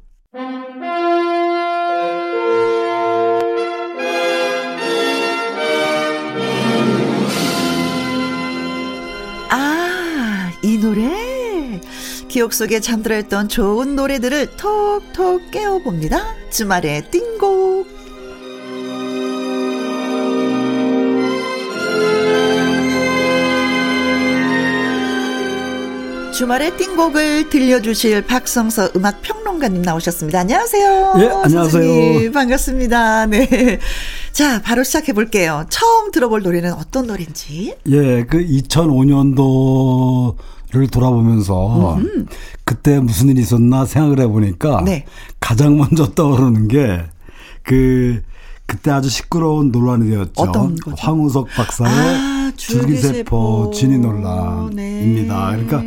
기억 12.41 12.55
속에 12.55 12.81
잠들어 12.81 13.19
있던 13.19 13.51
좋은 13.51 13.97
노래들을 13.97 14.57
톡톡 14.57 15.51
깨워봅니다. 15.51 16.23
주말의 16.49 17.11
띵곡 17.11 17.87
주말의 26.33 26.79
띵곡을 26.79 27.51
들려주실 27.51 28.23
박성서 28.23 28.93
음악 28.97 29.21
평론가님 29.21 29.83
나오셨습니다. 29.83 30.41
안녕하세요. 30.41 31.15
네, 31.19 31.29
안녕하세요. 31.29 32.33
반갑습니다. 32.33 33.27
네. 33.27 33.79
자, 34.33 34.63
바로 34.63 34.83
시작해 34.83 35.13
볼게요. 35.13 35.67
처음 35.69 36.11
들어볼 36.11 36.41
노래는 36.43 36.73
어떤 36.73 37.07
노래인지? 37.07 37.75
예, 37.87 38.25
그 38.25 38.39
2005년도 38.39 40.37
를 40.73 40.87
돌아보면서 40.89 41.97
음흠. 41.97 42.27
그때 42.65 43.01
무슨 43.01 43.29
일이 43.29 43.41
있었나 43.41 43.85
생각을 43.85 44.21
해보니까 44.21 44.83
네. 44.85 45.05
가장 45.41 45.77
먼저 45.77 46.07
떠오르는 46.13 46.69
게 46.69 47.05
그 47.63 48.23
그때 48.67 48.91
아주 48.91 49.09
시끄러운 49.09 49.73
논란이 49.73 50.11
되었죠. 50.11 50.33
어떤 50.37 50.77
거죠? 50.77 50.97
황우석 50.99 51.49
박사의 51.49 51.93
아, 51.93 52.53
줄기세포 52.57 53.73
진위 53.75 53.99
논란입니다. 53.99 55.57
네. 55.57 55.65
그러니까 55.65 55.83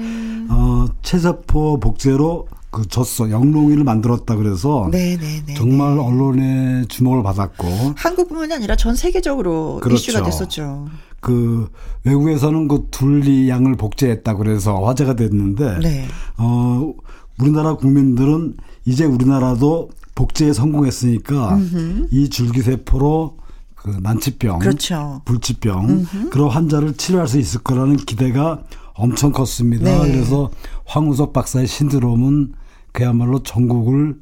어, 0.54 0.86
체세포 1.02 1.80
복제로 1.80 2.48
그 2.72 2.88
졌어 2.88 3.30
영롱이를 3.30 3.84
만들었다 3.84 4.36
그래서 4.36 4.90
네네네. 4.92 5.44
네, 5.46 5.54
정말 5.54 5.96
네. 5.96 6.02
언론의 6.02 6.88
주목을 6.88 7.24
받았고 7.24 7.68
한국뿐만이 7.96 8.54
아니라 8.54 8.76
전 8.76 8.96
세계적으로 8.96 9.80
그렇죠. 9.82 10.12
이슈가 10.12 10.24
됐었죠. 10.24 10.88
그 11.24 11.70
외국에서는 12.04 12.68
그 12.68 12.88
둘리 12.92 13.50
양을 13.50 13.78
복제했다 13.78 14.36
그래서 14.36 14.84
화제가 14.84 15.16
됐는데 15.16 15.80
네. 15.80 16.06
어 16.38 16.94
우리나라 17.40 17.76
국민들은 17.76 18.58
이제 18.86 19.06
우리나라도 19.06 19.90
복제에 20.16 20.52
성공했으니까 20.54 21.56
음흠. 21.56 22.08
이 22.12 22.30
줄기세포로 22.30 23.38
그 23.76 23.90
난치병, 24.02 24.60
그렇죠. 24.60 25.22
불치병 25.26 25.90
음흠. 25.90 26.30
그런 26.30 26.50
환자를 26.50 26.94
치료할 26.94 27.28
수 27.28 27.40
있을 27.40 27.62
거라는 27.62 27.96
기대가 27.96 28.62
엄청 28.94 29.32
컸습니다. 29.32 30.04
네. 30.04 30.12
그래서 30.12 30.52
황우석 30.86 31.34
박사의 31.34 31.68
신드롬은 31.68 32.54
그야말로 32.92 33.42
전국을 33.44 34.20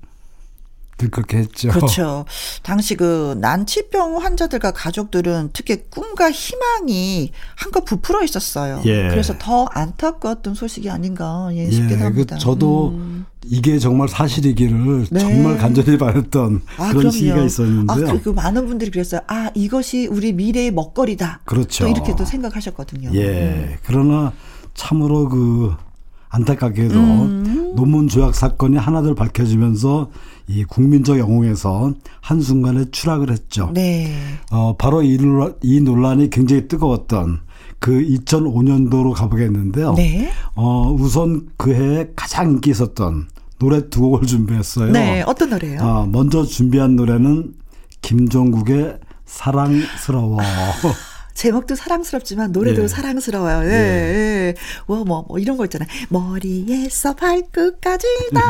들끓게 1.01 1.37
했죠. 1.37 1.69
그렇죠. 1.69 2.25
당시 2.61 2.95
그 2.95 3.35
난치병 3.39 4.21
환자들과 4.21 4.71
가족들은 4.71 5.49
특히 5.53 5.83
꿈과 5.89 6.31
희망이 6.31 7.31
한껏 7.55 7.83
부풀어 7.85 8.23
있었어요. 8.23 8.81
예. 8.85 9.09
그래서 9.09 9.35
더 9.39 9.65
안타까웠던 9.71 10.53
소식이 10.53 10.89
아닌가 10.89 11.49
예, 11.53 11.69
싶기도 11.69 12.01
예, 12.01 12.03
합니다. 12.03 12.35
그 12.35 12.41
저도 12.41 12.89
음. 12.89 13.25
이게 13.45 13.79
정말 13.79 14.07
사실이기를 14.07 15.07
네. 15.09 15.19
정말 15.19 15.57
간절히 15.57 15.97
바랬던 15.97 16.61
아, 16.77 16.89
그런 16.89 16.97
그럼요. 16.97 17.11
시기가 17.11 17.41
있었는데요. 17.43 18.07
아, 18.07 18.11
그리고 18.11 18.33
많은 18.33 18.67
분들이 18.67 18.91
그랬어요. 18.91 19.21
아, 19.27 19.49
이것이 19.55 20.07
우리 20.07 20.31
미래의 20.33 20.71
먹거리다. 20.71 21.41
그렇죠. 21.45 21.85
또 21.85 21.89
이렇게 21.89 22.15
또 22.15 22.23
생각하셨거든요. 22.23 23.09
예. 23.13 23.27
음. 23.27 23.75
그러나 23.83 24.33
참으로 24.75 25.27
그 25.27 25.73
안타깝게도 26.29 26.99
음. 26.99 27.73
논문 27.75 28.07
조약 28.07 28.35
사건이 28.35 28.77
하나둘 28.77 29.15
밝혀지면서 29.15 30.09
이 30.51 30.63
국민적 30.63 31.17
영웅에서 31.17 31.93
한순간에 32.19 32.85
추락을 32.91 33.31
했죠. 33.31 33.71
네. 33.73 34.13
어, 34.51 34.75
바로 34.77 35.01
이, 35.01 35.17
이 35.61 35.81
논란이 35.81 36.29
굉장히 36.29 36.67
뜨거웠던 36.67 37.41
그 37.79 37.91
2005년도로 37.91 39.13
가보겠는데요. 39.13 39.93
네. 39.95 40.29
어, 40.55 40.91
우선 40.91 41.49
그 41.57 41.73
해에 41.73 42.09
가장 42.15 42.51
인기 42.51 42.69
있었던 42.71 43.27
노래 43.59 43.89
두 43.89 44.01
곡을 44.01 44.27
준비했어요. 44.27 44.91
네, 44.91 45.23
어떤 45.25 45.51
노래요? 45.51 45.79
아, 45.81 46.05
먼저 46.07 46.43
준비한 46.43 46.95
노래는 46.95 47.53
김종국의 48.01 48.97
사랑스러워. 49.25 50.41
아, 50.41 50.73
제목도 51.33 51.75
사랑스럽지만 51.75 52.51
노래도 52.51 52.83
예. 52.83 52.87
사랑스러워요. 52.87 53.63
예, 53.63 53.73
예. 53.73 53.73
예. 53.73 54.55
뭐, 54.85 55.03
뭐, 55.03 55.25
뭐, 55.27 55.39
이런 55.39 55.57
거 55.57 55.65
있잖아요. 55.65 55.87
머리에서 56.09 57.15
발끝까지 57.15 58.07
다 58.33 58.41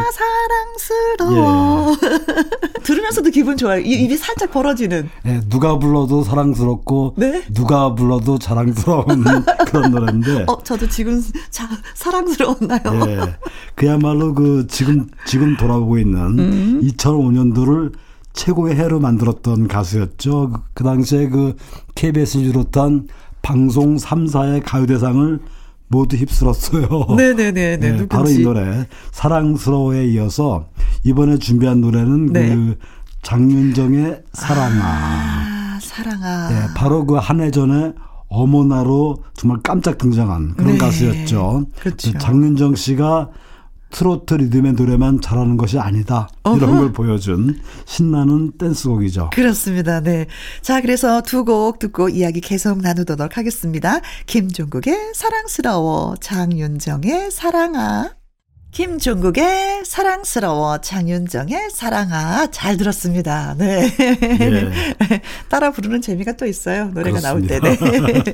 사랑스러워. 1.18 1.91
예. 3.12 3.22
들으면서도 3.22 3.30
기분 3.30 3.58
좋아요. 3.58 3.82
입이 3.82 4.18
살짝 4.18 4.52
벌어지는. 4.52 5.10
예, 5.26 5.42
누가 5.50 5.78
불러도 5.78 6.24
사랑스럽고, 6.24 7.16
네? 7.18 7.44
누가 7.54 7.94
불러도 7.94 8.40
자랑스러운 8.40 9.06
그런 9.68 9.92
노래인데. 9.92 10.46
어, 10.48 10.58
저도 10.64 10.88
지금 10.88 11.22
자, 11.50 11.68
사랑스러웠나요? 11.94 12.82
예. 13.08 13.20
그야말로 13.76 14.34
그 14.34 14.66
지금, 14.68 15.08
지금 15.26 15.58
돌아보고 15.58 16.00
있는 16.00 16.40
음. 16.40 16.82
2005년도를 16.84 17.94
최고의 18.34 18.76
해로 18.76 19.00
만들었던 19.00 19.68
가수였죠. 19.68 20.50
그, 20.52 20.62
그 20.74 20.84
당시에 20.84 21.30
그 21.30 21.56
KBS를 21.96 22.48
비롯한 22.48 23.08
방송 23.42 23.98
3사의 23.98 24.62
가요대상을 24.64 25.40
모두 25.92 26.16
휩쓸었어요. 26.16 26.88
네네네. 27.18 27.78
네, 27.78 28.08
바로 28.10 28.30
이 28.30 28.40
노래 28.40 28.88
사랑스러워에 29.12 30.08
이어서 30.08 30.70
이번에 31.04 31.38
준비한 31.38 31.82
노래는 31.82 32.26
네. 32.28 32.56
그 32.56 32.78
장윤정의 33.22 34.24
사랑아. 34.34 34.82
아, 34.84 35.80
사랑아. 35.82 36.50
네, 36.50 36.68
바로 36.76 37.06
그 37.06 37.18
한 37.18 37.40
해 37.42 37.52
전에 37.52 37.94
어머나로 38.28 39.24
정말 39.36 39.60
깜짝 39.62 39.98
등장한 39.98 40.56
그런 40.56 40.74
네. 40.74 40.78
가수였죠. 40.78 41.66
그렇죠. 41.80 42.18
장윤정 42.18 42.76
씨가 42.76 43.30
트로트 43.92 44.36
리듬의 44.36 44.72
노래만 44.74 45.20
잘하는 45.20 45.58
것이 45.58 45.78
아니다. 45.78 46.30
이런 46.46 46.64
어허. 46.64 46.80
걸 46.80 46.92
보여준 46.94 47.60
신나는 47.86 48.54
댄스곡이죠. 48.58 49.32
그렇습니다. 49.34 50.00
네. 50.00 50.28
자, 50.62 50.80
그래서 50.80 51.22
두 51.22 51.44
곡 51.44 51.78
듣고 51.80 52.08
이야기 52.08 52.40
계속 52.40 52.78
나누도록 52.80 53.36
하겠습니다. 53.38 54.00
김종국의 54.28 55.12
사랑스러워, 55.14 56.16
장윤정의 56.22 57.32
사랑아. 57.32 58.12
김종국의 58.72 59.84
사랑스러워 59.86 60.80
장윤정의 60.80 61.70
사랑아 61.72 62.48
잘 62.52 62.78
들었습니다. 62.78 63.54
네. 63.58 63.90
네. 63.98 64.72
따라 65.50 65.72
부르는 65.72 66.02
재미가 66.02 66.34
또 66.38 66.46
있어요. 66.46 66.86
노래가 66.94 67.20
그렇습니다. 67.20 67.60
나올 67.60 67.76
때. 68.24 68.34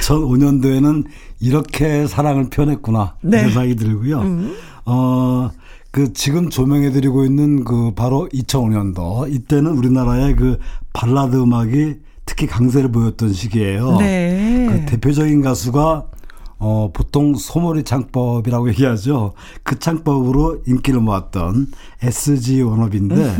2005년도에는 0.00 1.04
이렇게 1.40 2.06
사랑을 2.06 2.50
표현했구나. 2.50 3.16
네. 3.22 3.42
생각이 3.42 3.74
들고요. 3.74 4.20
음. 4.20 4.56
어, 4.86 5.50
그 5.90 6.12
지금 6.12 6.50
조명해 6.50 6.90
드리고 6.92 7.24
있는 7.24 7.64
그 7.64 7.92
바로 7.94 8.28
2005년도 8.32 9.32
이때는 9.32 9.72
우리나라의 9.72 10.36
그 10.36 10.58
발라드 10.92 11.36
음악이 11.36 11.96
특히 12.26 12.46
강세를 12.46 12.92
보였던 12.92 13.32
시기예요. 13.32 13.98
네. 13.98 14.66
그 14.70 14.86
대표적인 14.86 15.42
가수가 15.42 16.06
어, 16.64 16.90
보통 16.94 17.34
소머리 17.34 17.82
창법이라고 17.82 18.70
얘기하죠. 18.70 19.34
그 19.62 19.78
창법으로 19.78 20.62
인기를 20.66 20.98
모았던 21.00 21.66
SG 22.02 22.62
워너비인데 22.62 23.36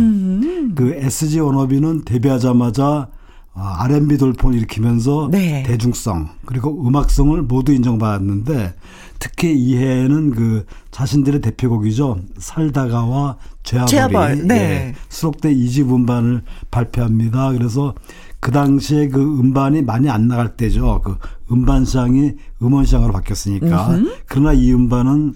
그 0.75 0.93
SG 0.95 1.41
워너비는 1.41 2.05
데뷔하자마자 2.05 3.09
어, 3.57 3.61
R&B 3.61 4.19
돌풍을 4.19 4.57
일으키면서 4.57 5.29
네. 5.31 5.63
대중성 5.63 6.29
그리고 6.45 6.87
음악성을 6.87 7.41
모두 7.43 7.73
인정받았는데 7.73 8.75
특히 9.21 9.55
이 9.55 9.77
해에는 9.77 10.33
그 10.33 10.67
자신들의 10.91 11.41
대표곡이죠 11.41 12.19
살다가와 12.37 13.37
죄아벌이 13.63 13.91
죄아벌, 13.91 14.47
네. 14.49 14.55
예, 14.55 14.95
수록된 15.09 15.55
2집 15.55 15.91
음반을 15.91 16.43
발표합니다. 16.71 17.53
그래서 17.53 17.95
그 18.45 18.51
당시에 18.51 19.09
그 19.09 19.23
음반이 19.23 19.81
많이 19.81 20.11
안 20.11 20.29
나갈 20.29 20.55
때죠. 20.55 21.01
그 21.03 21.17
음반 21.51 21.87
시장이 21.87 22.33
음원 22.63 22.85
시장으로 22.85 23.11
바뀌었으니까. 23.15 23.89
음흠. 23.95 24.13
그러나 24.27 24.53
이 24.53 24.71
음반은 24.71 25.33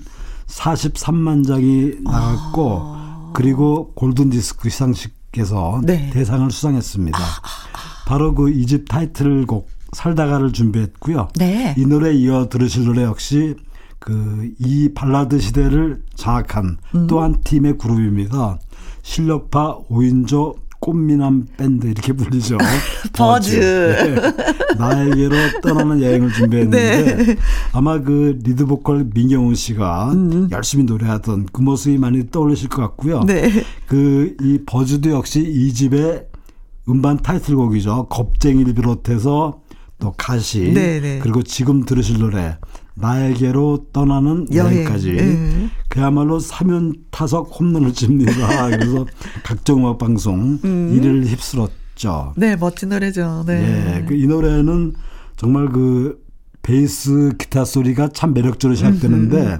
43만 0.46 1.46
장이 1.46 1.92
나갔고 2.04 2.80
아. 2.84 3.30
그리고 3.32 3.92
골든 3.94 4.28
디스크 4.28 4.68
시상식에서 4.68 5.80
네. 5.84 6.10
대상을 6.10 6.50
수상했습니다. 6.50 7.18
아. 7.18 7.22
아, 7.22 7.24
아. 7.24 8.04
바로 8.06 8.34
그 8.34 8.50
이 8.50 8.66
집 8.66 8.86
타이틀곡 8.90 9.70
살다가를 9.94 10.52
준비했고요. 10.52 11.28
네. 11.38 11.74
이 11.78 11.86
노래 11.86 12.12
이어 12.12 12.50
들으실 12.50 12.84
노래 12.84 13.04
역시 13.04 13.56
그 13.98 14.50
이 14.58 14.90
발라드 14.94 15.40
시대를 15.40 16.02
장악한 16.14 16.76
음. 16.94 17.06
또한 17.06 17.40
팀의 17.42 17.78
그룹입니다. 17.78 18.58
실력파 19.00 19.78
5인조 19.88 20.56
꽃미남 20.80 21.46
밴드 21.56 21.86
이렇게 21.86 22.12
불리죠. 22.12 22.58
버즈. 23.12 23.58
네. 23.58 24.32
나에게로 24.78 25.34
떠나는 25.62 26.02
여행을 26.02 26.32
준비했는데 26.32 27.16
네. 27.16 27.36
아마 27.72 28.00
그 28.00 28.38
리드 28.42 28.66
보컬 28.66 29.08
민경훈 29.12 29.54
씨가 29.54 30.12
음. 30.12 30.48
열심히 30.52 30.84
노래하던 30.84 31.48
그 31.52 31.60
모습이 31.60 31.98
많이 31.98 32.30
떠올리실 32.30 32.68
것 32.68 32.82
같고요. 32.82 33.24
네. 33.24 33.50
그이 33.86 34.64
버즈도 34.66 35.10
역시 35.10 35.40
2집의 35.40 36.26
음반 36.88 37.18
타이틀곡이죠. 37.18 38.06
겁쟁이를 38.08 38.74
비롯해서 38.74 39.60
또 39.98 40.12
가시 40.16 40.72
네네. 40.72 41.00
네. 41.00 41.18
그리고 41.22 41.42
지금 41.42 41.84
들으실 41.84 42.18
노래 42.18 42.56
나에게로 42.94 43.86
떠나는 43.92 44.46
여행. 44.54 44.84
까지 44.84 45.12
네. 45.12 45.68
그야말로 45.88 46.38
3연타석 46.38 47.50
홈런을 47.58 47.92
칩니다. 47.92 48.32
그래서 48.70 49.06
각종 49.44 49.80
음악 49.80 49.98
방송 49.98 50.58
음. 50.64 50.92
이를 50.94 51.24
휩쓸었죠. 51.26 52.34
네, 52.36 52.56
멋진 52.56 52.90
노래죠. 52.90 53.44
네. 53.46 53.96
예, 54.00 54.04
그 54.04 54.14
이 54.14 54.26
노래는 54.26 54.94
정말 55.36 55.68
그 55.68 56.20
베이스 56.62 57.32
기타 57.38 57.64
소리가 57.64 58.08
참 58.08 58.34
매력적으로 58.34 58.74
시작되는데 58.76 59.36
음. 59.46 59.58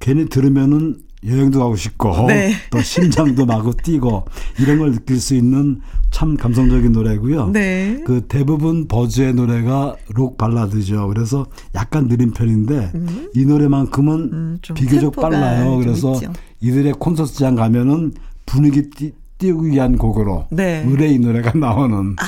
괜히 0.00 0.28
들으면은 0.28 0.96
여행도 1.26 1.58
가고 1.58 1.76
싶고 1.76 2.26
네. 2.26 2.54
또 2.70 2.80
심장도 2.80 3.46
마구 3.46 3.74
뛰고 3.76 4.24
이런 4.58 4.78
걸 4.78 4.92
느낄 4.92 5.20
수 5.20 5.34
있는 5.34 5.80
참 6.10 6.36
감성적인 6.36 6.92
노래고요. 6.92 7.48
네. 7.48 8.00
그 8.06 8.26
대부분 8.28 8.86
버즈의 8.86 9.34
노래가 9.34 9.96
록 10.14 10.38
발라드죠. 10.38 11.08
그래서 11.08 11.46
약간 11.74 12.08
느린 12.08 12.32
편인데 12.32 12.92
음. 12.94 13.30
이 13.34 13.44
노래만큼은 13.44 14.14
음, 14.32 14.58
비교적 14.74 15.16
빨라요. 15.16 15.78
그래서 15.78 16.20
이들의 16.60 16.92
콘서트장 16.94 17.56
가면은 17.56 18.12
분위기 18.46 18.90
띄, 18.90 19.12
띄우기 19.38 19.70
위한 19.70 19.96
곡으로 19.96 20.46
네. 20.50 20.84
의뢰 20.86 21.08
이 21.08 21.18
노래가 21.18 21.52
나오는 21.58 22.14
아. 22.18 22.24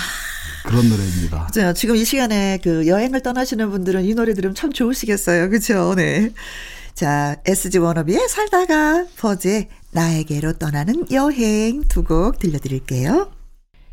그런 0.66 0.88
노래입니다. 0.88 1.48
자, 1.52 1.72
지금 1.72 1.94
이 1.94 2.04
시간에 2.04 2.58
그 2.62 2.88
여행을 2.88 3.22
떠나시는 3.22 3.70
분들은 3.70 4.04
이 4.04 4.14
노래 4.14 4.34
들으면 4.34 4.54
참 4.54 4.72
좋으시겠어요. 4.72 5.48
그렇죠? 5.48 5.94
네. 5.94 6.32
자, 6.96 7.36
SG 7.44 7.76
워너비의 7.78 8.26
살다가 8.28 9.04
버즈의 9.18 9.68
나에게로 9.92 10.54
떠나는 10.54 11.06
여행 11.12 11.82
두 11.88 12.02
곡 12.02 12.38
들려드릴게요. 12.38 13.30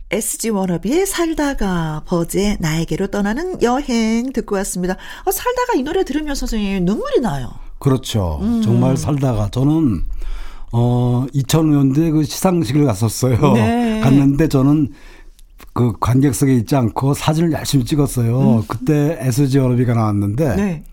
SG 0.09 0.49
워너비의 0.51 1.05
살다가 1.05 2.03
버즈의 2.05 2.57
나에게로 2.61 3.07
떠나는 3.07 3.61
여행 3.61 4.31
듣고 4.31 4.55
왔습니다. 4.57 4.95
어, 5.25 5.31
살다가 5.31 5.73
이 5.75 5.83
노래 5.83 6.05
들으면서 6.05 6.45
선생님 6.45 6.85
눈물이 6.85 7.19
나요. 7.19 7.51
그렇죠. 7.79 8.39
음. 8.41 8.61
정말 8.61 8.95
살다가 8.95 9.49
저는 9.49 10.01
어 10.71 11.25
2005년도에 11.33 12.11
그 12.13 12.23
시상식을 12.23 12.85
갔었어요. 12.85 13.53
네. 13.53 13.99
갔는데 14.03 14.47
저는 14.47 14.93
그 15.73 15.91
관객석에 15.99 16.55
있지 16.55 16.75
않고 16.77 17.15
사진을 17.15 17.51
열심히 17.51 17.83
찍었어요. 17.83 18.39
음. 18.59 18.63
그때 18.67 19.17
SG 19.19 19.57
워너비가 19.59 19.93
나왔는데 19.93 20.55
네. 20.55 20.83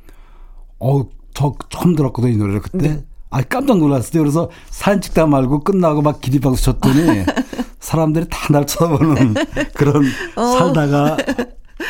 어 0.80 1.04
저 1.34 1.54
처음 1.70 1.94
들었거든요, 1.96 2.32
이 2.32 2.36
노래를 2.36 2.60
그때. 2.60 2.78
네. 2.88 3.04
아, 3.30 3.42
깜짝 3.42 3.78
놀랐어요. 3.78 4.22
그래서 4.22 4.50
사진 4.70 5.00
찍다 5.02 5.26
말고 5.26 5.60
끝나고 5.60 6.02
막 6.02 6.20
기립박수 6.20 6.64
쳤더니 6.64 7.24
사람들이 7.80 8.26
다 8.28 8.52
날 8.52 8.66
쳐다보는 8.66 9.34
그런 9.74 10.02
어. 10.36 10.42
살다가 10.58 11.16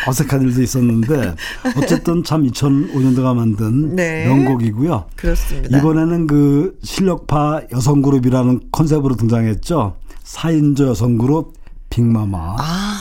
어색한 0.06 0.42
일도 0.42 0.62
있었는데 0.62 1.34
어쨌든 1.78 2.22
참 2.22 2.44
2005년도가 2.44 3.34
만든 3.34 3.96
네. 3.96 4.26
명곡이고요. 4.26 5.06
그렇습니다. 5.16 5.78
이번에는 5.78 6.26
그 6.26 6.78
실력파 6.82 7.62
여성 7.72 8.02
그룹이라는 8.02 8.60
컨셉으로 8.70 9.16
등장했죠. 9.16 9.96
4인조 10.24 10.86
여성 10.88 11.16
그룹 11.18 11.54
빅마마. 11.88 12.56
아. 12.58 12.96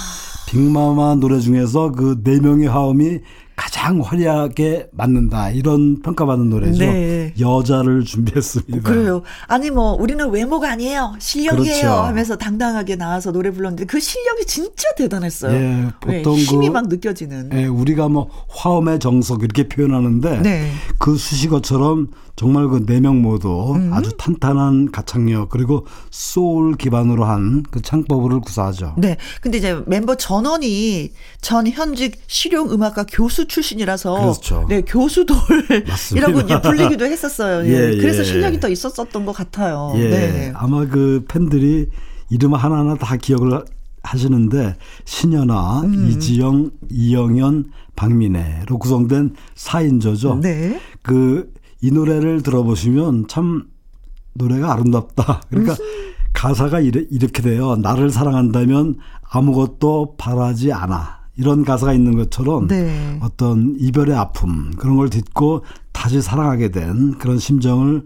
빅마마 0.47 1.15
노래 1.15 1.39
중에서 1.39 1.91
그 1.91 2.23
네 2.23 2.39
명의 2.39 2.67
화음이 2.67 3.19
가장 3.59 3.99
화려하게 3.99 4.87
맞는다 4.93 5.49
이런 5.51 6.01
평가받는 6.01 6.49
노래죠. 6.49 6.79
네. 6.79 7.33
여자를 7.37 8.05
준비했습니다. 8.05 8.89
그래요. 8.89 9.21
아니 9.47 9.69
뭐 9.69 9.91
우리는 9.99 10.29
외모가 10.31 10.71
아니에요. 10.71 11.15
실력이에요 11.19 11.81
그렇죠. 11.81 11.89
하면서 12.03 12.37
당당하게 12.37 12.95
나와서 12.95 13.33
노래 13.33 13.51
불렀는데 13.51 13.83
그 13.83 13.99
실력이 13.99 14.45
진짜 14.45 14.87
대단했어요. 14.95 15.53
예, 15.53 15.59
네, 15.59 15.87
보통 15.99 16.35
네, 16.37 16.41
힘이 16.43 16.67
그, 16.67 16.73
막 16.73 16.87
느껴지는. 16.87 17.49
예, 17.51 17.65
우리가 17.65 18.07
뭐 18.07 18.29
화음의 18.47 18.99
정석 18.99 19.43
이렇게 19.43 19.67
표현하는데 19.67 20.39
네. 20.41 20.71
그 20.97 21.17
수식어처럼 21.17 22.07
정말 22.37 22.69
그 22.69 22.85
네 22.85 23.01
명 23.01 23.21
모두 23.21 23.73
음. 23.75 23.91
아주 23.91 24.11
탄탄한 24.15 24.91
가창력 24.91 25.49
그리고 25.49 25.85
소울 26.11 26.75
기반으로 26.77 27.25
한 27.25 27.63
그 27.71 27.81
창법을 27.81 28.39
구사하죠. 28.39 28.95
네. 28.97 29.17
근데 29.41 29.57
이제 29.57 29.77
멤버 29.85 30.15
전원이 30.15 31.11
전 31.41 31.67
현직 31.67 32.21
실용 32.27 32.71
음악과 32.71 33.05
교수 33.09 33.47
출신이라서 33.49 34.13
그렇죠. 34.13 34.65
네, 34.69 34.81
교수돌 34.81 35.37
이라고 36.15 36.39
이제 36.41 36.61
불리기도 36.61 37.05
했었어요. 37.05 37.67
예, 37.69 37.93
예, 37.93 37.97
그래서 37.97 38.23
실력이 38.23 38.59
더 38.59 38.69
있었었던 38.69 39.25
것 39.25 39.33
같아요. 39.33 39.91
예. 39.95 40.09
네. 40.09 40.53
아마 40.55 40.85
그 40.85 41.25
팬들이 41.27 41.87
이름 42.29 42.53
하나하나 42.53 42.95
다 42.95 43.17
기억을 43.17 43.65
하시는데 44.03 44.75
신현아, 45.05 45.81
음. 45.81 46.07
이지영, 46.09 46.71
이영현, 46.89 47.71
박민혜로 47.95 48.77
구성된 48.79 49.35
4인조죠. 49.55 50.39
네. 50.39 50.79
그이 51.01 51.91
노래를 51.91 52.41
들어보시면 52.43 53.27
참 53.27 53.67
노래가 54.33 54.71
아름답다. 54.71 55.41
그러니까 55.49 55.75
가사가 56.33 56.79
이래, 56.79 57.03
이렇게 57.09 57.41
돼요. 57.41 57.75
나를 57.75 58.09
사랑한다면 58.09 58.97
아무것도 59.23 60.15
바라지 60.17 60.71
않아. 60.71 61.18
이런 61.39 61.63
가사가 61.63 61.93
있는 61.93 62.17
것처럼 62.17 62.67
네. 62.67 63.17
어떤 63.21 63.77
이별의 63.79 64.13
아픔 64.13 64.71
그런 64.77 64.97
걸 64.97 65.09
듣고 65.09 65.63
다시 65.93 66.21
사랑하게 66.21 66.71
된 66.71 67.17
그런 67.17 67.39
심정을 67.39 68.05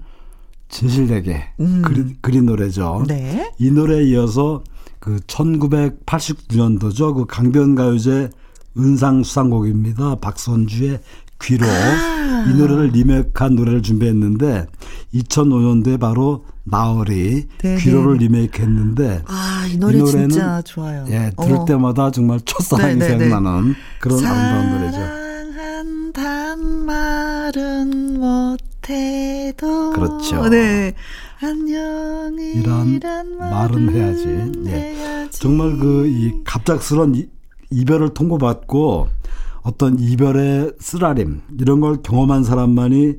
진실되게 0.70 1.44
음. 1.60 1.82
그린, 1.84 2.16
그린 2.22 2.46
노래죠. 2.46 3.06
네. 3.08 3.52
이 3.58 3.72
노래에 3.72 4.04
이어서 4.04 4.64
그 5.00 5.18
1989년도죠. 5.26 7.16
그 7.16 7.26
강변가요제 7.26 8.30
은상 8.78 9.24
수상곡입니다. 9.24 10.16
박선주의 10.16 11.00
귀로 11.42 11.66
아. 11.66 12.46
이 12.48 12.54
노래를 12.56 12.90
리메이크한 12.90 13.56
노래를 13.56 13.82
준비했는데 13.82 14.68
2005년도에 15.16 16.00
바로 16.00 16.46
나얼이 16.66 17.47
네 17.59 17.78
귀로를 17.78 18.18
리메이크했는데 18.18 19.24
아, 19.28 19.68
이, 19.72 19.78
노래 19.78 19.97
이 19.97 20.01
노래는 20.01 20.30
진짜 20.30 20.61
좋아요. 20.61 21.05
예, 21.09 21.32
들을 21.41 21.57
어. 21.57 21.66
때마다 21.66 22.09
정말 22.11 22.39
첫사랑이 22.45 22.95
네네네. 22.95 23.20
생각나는 23.20 23.76
그런 23.99 24.26
아름다운 24.26 24.80
노래죠. 24.80 24.97
사랑한단 24.97 26.59
말은 26.86 28.20
못해도 28.20 29.91
그렇죠. 29.91 30.49
네. 30.49 30.93
안녕이란 31.41 33.38
말은 33.38 33.89
해야지. 33.93 34.51
예. 34.68 35.28
정말 35.32 35.76
그 35.78 36.05
이 36.07 36.32
갑작스런 36.45 37.16
이, 37.16 37.28
이별을 37.72 38.14
통보받고 38.14 39.09
어떤 39.64 39.99
이별의 39.99 40.74
쓰라림 40.80 41.41
이런 41.59 41.82
걸 41.82 42.01
경험한 42.01 42.43
사람만이 42.45 43.16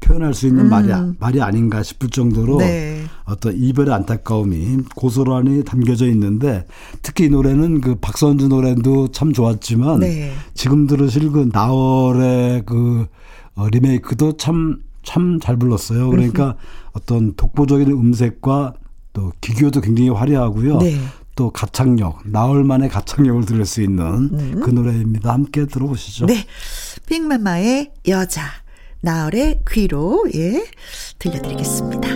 표현할 0.00 0.34
수 0.34 0.46
있는 0.46 0.64
음. 0.64 0.70
말이 0.70 0.88
말이 1.18 1.42
아닌가 1.42 1.82
싶을 1.82 2.08
정도로 2.08 2.58
네. 2.58 3.04
어떤 3.24 3.56
이별의 3.56 3.94
안타까움이 3.94 4.78
고스란히 4.94 5.64
담겨져 5.64 6.06
있는데 6.08 6.66
특히 7.02 7.26
이 7.26 7.28
노래는 7.28 7.80
그 7.80 7.96
박선주 7.96 8.48
노래도 8.48 9.08
참 9.08 9.32
좋았지만 9.32 10.00
네. 10.00 10.32
지금 10.54 10.86
들으실 10.86 11.30
그 11.30 11.50
나월의 11.52 12.64
그 12.66 13.06
어, 13.54 13.68
리메이크도 13.68 14.36
참 14.36 14.90
참 15.02 15.40
잘 15.40 15.56
불렀어요. 15.56 16.10
그러니까 16.10 16.56
어떤 16.92 17.34
독보적인 17.34 17.90
음색과 17.90 18.74
또 19.12 19.32
기교도 19.40 19.80
굉장히 19.80 20.10
화려하고요. 20.10 20.78
네. 20.78 20.98
또 21.36 21.50
가창력, 21.50 22.20
나흘만의 22.26 22.90
가창력을 22.90 23.44
들을 23.46 23.64
수 23.64 23.80
있는 23.80 24.04
음. 24.04 24.60
그 24.62 24.70
노래입니다. 24.70 25.32
함께 25.32 25.64
들어보시죠. 25.64 26.26
네. 26.26 26.44
빅마마의 27.06 27.92
여자, 28.08 28.42
나흘의 29.02 29.62
귀로, 29.68 30.26
예, 30.34 30.64
들려드리겠습니다. 31.18 32.08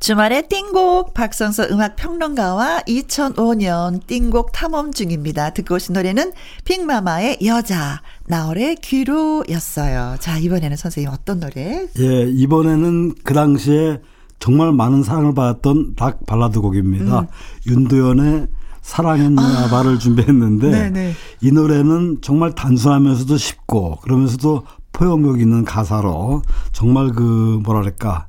주말의 0.00 0.48
띵곡 0.48 1.12
박성서 1.12 1.68
음악 1.70 1.94
평론가와 1.96 2.80
2005년 2.88 4.06
띵곡 4.06 4.50
탐험 4.52 4.92
중입니다. 4.92 5.50
듣고 5.50 5.74
오신 5.74 5.92
노래는 5.92 6.32
빅마마의 6.64 7.38
여자, 7.44 8.00
나월의 8.26 8.76
귀로였어요. 8.76 10.16
자, 10.18 10.38
이번에는 10.38 10.76
선생님 10.76 11.12
어떤 11.12 11.40
노래? 11.40 11.86
예, 11.98 12.30
이번에는 12.30 13.14
그 13.22 13.34
당시에 13.34 14.00
정말 14.38 14.72
많은 14.72 15.02
사랑을 15.02 15.34
받았던 15.34 15.96
락 15.98 16.24
발라드 16.24 16.60
곡입니다. 16.60 17.20
음. 17.20 17.26
윤도현의 17.66 18.46
사랑했나 18.80 19.42
아. 19.42 19.68
봐를 19.68 19.98
준비했는데 19.98 20.70
네네. 20.70 21.12
이 21.42 21.52
노래는 21.52 22.18
정말 22.22 22.54
단순하면서도 22.54 23.36
쉽고 23.36 23.96
그러면서도 23.96 24.64
포용력 24.92 25.40
있는 25.40 25.64
가사로 25.64 26.42
정말 26.72 27.10
그 27.12 27.60
뭐랄까 27.64 28.26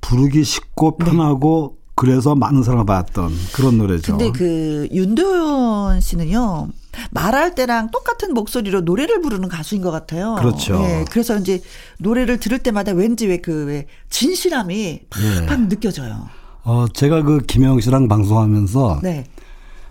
부르기 0.00 0.44
쉽고 0.44 0.96
네. 0.98 1.04
편하고 1.06 1.74
네. 1.76 1.82
그래서 1.94 2.34
많은 2.34 2.62
사랑을 2.62 2.86
받았던 2.86 3.30
그런 3.54 3.78
노래죠. 3.78 4.16
근데 4.16 4.32
그 4.36 4.88
윤도현 4.92 6.00
씨는요. 6.00 6.68
말할 7.10 7.54
때랑 7.54 7.90
똑같은 7.90 8.34
목소리로 8.34 8.80
노래를 8.80 9.20
부르는 9.20 9.48
가수인 9.48 9.82
것 9.82 9.90
같아요. 9.90 10.34
그렇죠. 10.38 10.78
네, 10.80 11.04
그래서 11.10 11.38
이제 11.38 11.62
노래를 11.98 12.38
들을 12.40 12.58
때마다 12.58 12.92
왠지 12.92 13.26
왜 13.26 13.38
그 13.38 13.66
왜 13.66 13.86
진실함이 14.10 15.00
팍팍 15.10 15.60
네. 15.62 15.68
느껴져요. 15.68 16.28
어, 16.64 16.86
제가 16.92 17.22
그 17.22 17.40
김영 17.46 17.80
씨랑 17.80 18.08
방송하면서 18.08 19.00
네. 19.02 19.24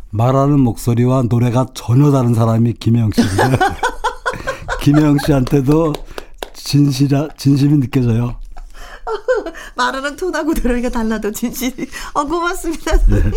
말하는 0.10 0.60
목소리와 0.60 1.24
노래가 1.30 1.68
전혀 1.74 2.12
다른 2.12 2.34
사람이 2.34 2.74
김영 2.74 3.12
씨인데 3.14 3.58
김영 4.82 5.18
씨한테도 5.20 5.94
진실아 6.54 7.28
진심이 7.38 7.80
느껴져요. 7.80 8.36
말하는 9.78 10.16
톤하고 10.16 10.54
노래가 10.54 10.90
달라도 10.90 11.32
진실이. 11.32 11.88
어 12.14 12.26
고맙습니다. 12.26 12.98
네. 13.06 13.32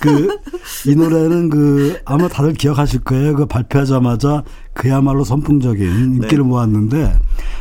그이 0.00 0.94
노래는 0.94 1.48
그 1.48 2.00
아마 2.04 2.28
다들 2.28 2.54
기억하실 2.54 3.00
거예요. 3.00 3.34
그 3.34 3.46
발표하자마자 3.46 4.42
그야말로 4.74 5.22
선풍적인 5.24 5.86
인기를 5.86 6.38
네. 6.38 6.44
모았는데 6.44 7.18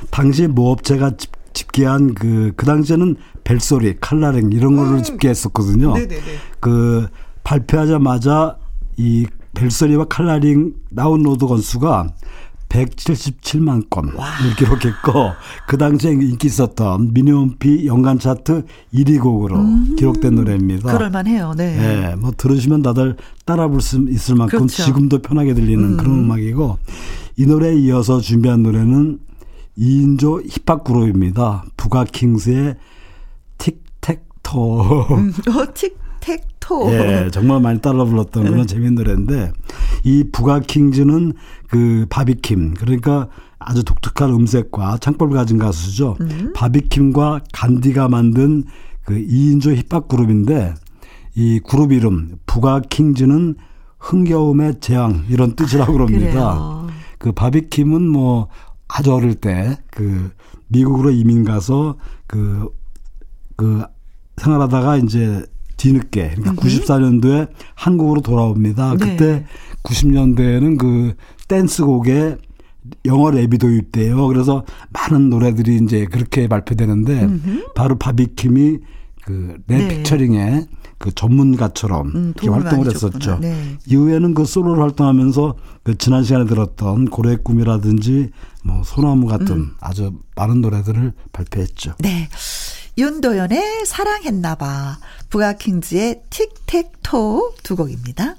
당시 0.10 0.48
모업체가 0.48 1.18
집, 1.18 1.32
집계한 1.54 2.14
그, 2.16 2.54
그 2.56 2.66
당시에는 2.66 3.16
벨소리, 3.44 3.98
칼라랭 4.00 4.52
이런 4.52 4.76
걸로 4.76 4.98
음. 4.98 5.04
집계했었거든요. 5.04 5.94
네네네. 5.94 6.22
그 6.60 7.08
발표하자마자 7.44 8.58
이 8.98 9.28
벨소리와 9.54 10.06
칼라링 10.06 10.76
다운로드 10.96 11.46
건수가 11.48 12.14
177만 12.70 13.90
건을 13.90 14.14
기록했고 14.58 15.32
그 15.68 15.78
당시에 15.78 16.12
인기 16.12 16.48
있었던 16.48 17.14
미니홈피 17.14 17.88
연간 17.88 18.20
차트 18.20 18.66
1위 18.94 19.22
곡으로 19.22 19.56
음. 19.58 19.96
기록된 19.98 20.36
노래입니다. 20.36 20.92
그럴만해요. 20.92 21.54
네. 21.56 21.78
네. 21.78 22.16
뭐 22.16 22.32
들으시면 22.36 22.82
다들 22.82 23.16
따라 23.46 23.68
부를 23.68 23.82
수 23.82 24.06
있을 24.10 24.36
만큼 24.36 24.60
그렇죠. 24.60 24.84
지금도 24.84 25.20
편하게 25.20 25.54
들리는 25.54 25.84
음. 25.84 25.98
그런 25.98 26.20
음악이고 26.20 26.78
이 27.38 27.46
노래에 27.46 27.76
이어서 27.76 28.20
준비한 28.20 28.64
노래는 28.64 29.20
2인조 29.78 30.44
힙합 30.50 30.84
그룹입니다. 30.84 31.64
부가킹스의 31.78 32.76
틱택토. 33.58 35.08
음. 35.12 35.34
어, 35.50 35.74
틱 35.74 35.98
택토. 36.28 36.92
예, 36.92 37.30
정말 37.32 37.62
많이 37.62 37.80
따라 37.80 38.04
불렀던 38.04 38.44
네. 38.44 38.50
그런 38.50 38.68
재밌는 38.68 38.96
노래인데 38.96 39.54
이 40.04 40.26
부가킹즈는 40.32 41.34
그 41.70 42.06
바비킴 42.10 42.76
그러니까 42.76 43.30
아주 43.60 43.84
독특한 43.84 44.30
음색과 44.32 44.98
창법을 45.00 45.36
가진 45.36 45.58
가수죠. 45.58 46.18
음. 46.22 46.54
바비킴과 46.54 47.42
간디가 47.54 48.10
만든 48.10 48.64
그 49.04 49.16
2인조 49.16 49.76
힙합 49.76 50.08
그룹인데 50.08 50.74
이 51.36 51.60
그룹 51.60 51.92
이름 51.92 52.38
부가킹즈는 52.46 53.56
흥겨움의 54.00 54.80
재앙 54.80 55.26
이런 55.30 55.56
뜻이라고 55.56 55.92
아, 55.92 55.94
그럽니다. 55.94 56.88
그 57.18 57.32
바비킴은 57.32 58.08
뭐 58.08 58.48
아주 58.88 59.14
어릴 59.14 59.36
때 59.36 59.78
그 59.98 60.32
미국으로 60.68 61.10
이민 61.10 61.44
가서 61.44 61.96
그, 62.28 62.70
그 63.56 63.84
생활하다가 64.38 64.98
이제 64.98 65.44
뒤늦게 65.78 66.34
그러니까 66.36 66.52
음 66.52 66.56
94년도에 66.56 67.50
한국으로 67.76 68.22
돌아옵니다. 68.22 68.96
네. 68.98 68.98
그때 68.98 69.46
90년대에는 69.84 70.78
그 70.78 71.14
댄스곡에 71.48 72.38
영어 73.06 73.32
랩이 73.32 73.60
도입돼요. 73.60 74.28
그래서 74.28 74.64
많은 74.90 75.30
노래들이 75.30 75.78
이제 75.84 76.06
그렇게 76.06 76.48
발표되는데 76.48 77.24
음흠. 77.24 77.74
바로 77.76 77.98
바비킴이 77.98 78.80
그랩 79.26 79.62
네. 79.68 79.88
피처링의 79.90 80.68
그 80.98 81.14
전문가처럼 81.14 82.08
음, 82.16 82.34
활동을 82.50 82.88
했었죠. 82.88 83.38
네. 83.40 83.78
이후에는 83.86 84.34
그 84.34 84.46
솔로로 84.46 84.82
활동하면서 84.82 85.56
그 85.84 85.98
지난 85.98 86.24
시간에 86.24 86.46
들었던 86.46 87.10
고래의 87.10 87.40
꿈이라든지 87.44 88.32
뭐 88.64 88.82
소나무 88.84 89.28
같은 89.28 89.56
음. 89.56 89.72
아주 89.80 90.14
많은 90.36 90.62
노래들을 90.62 91.14
발표했죠. 91.34 91.96
네. 92.00 92.30
윤도현의 92.98 93.86
사랑했나봐, 93.86 94.98
부가킹즈의 95.30 96.22
틱택토 96.32 97.54
두 97.62 97.76
곡입니다. 97.76 98.36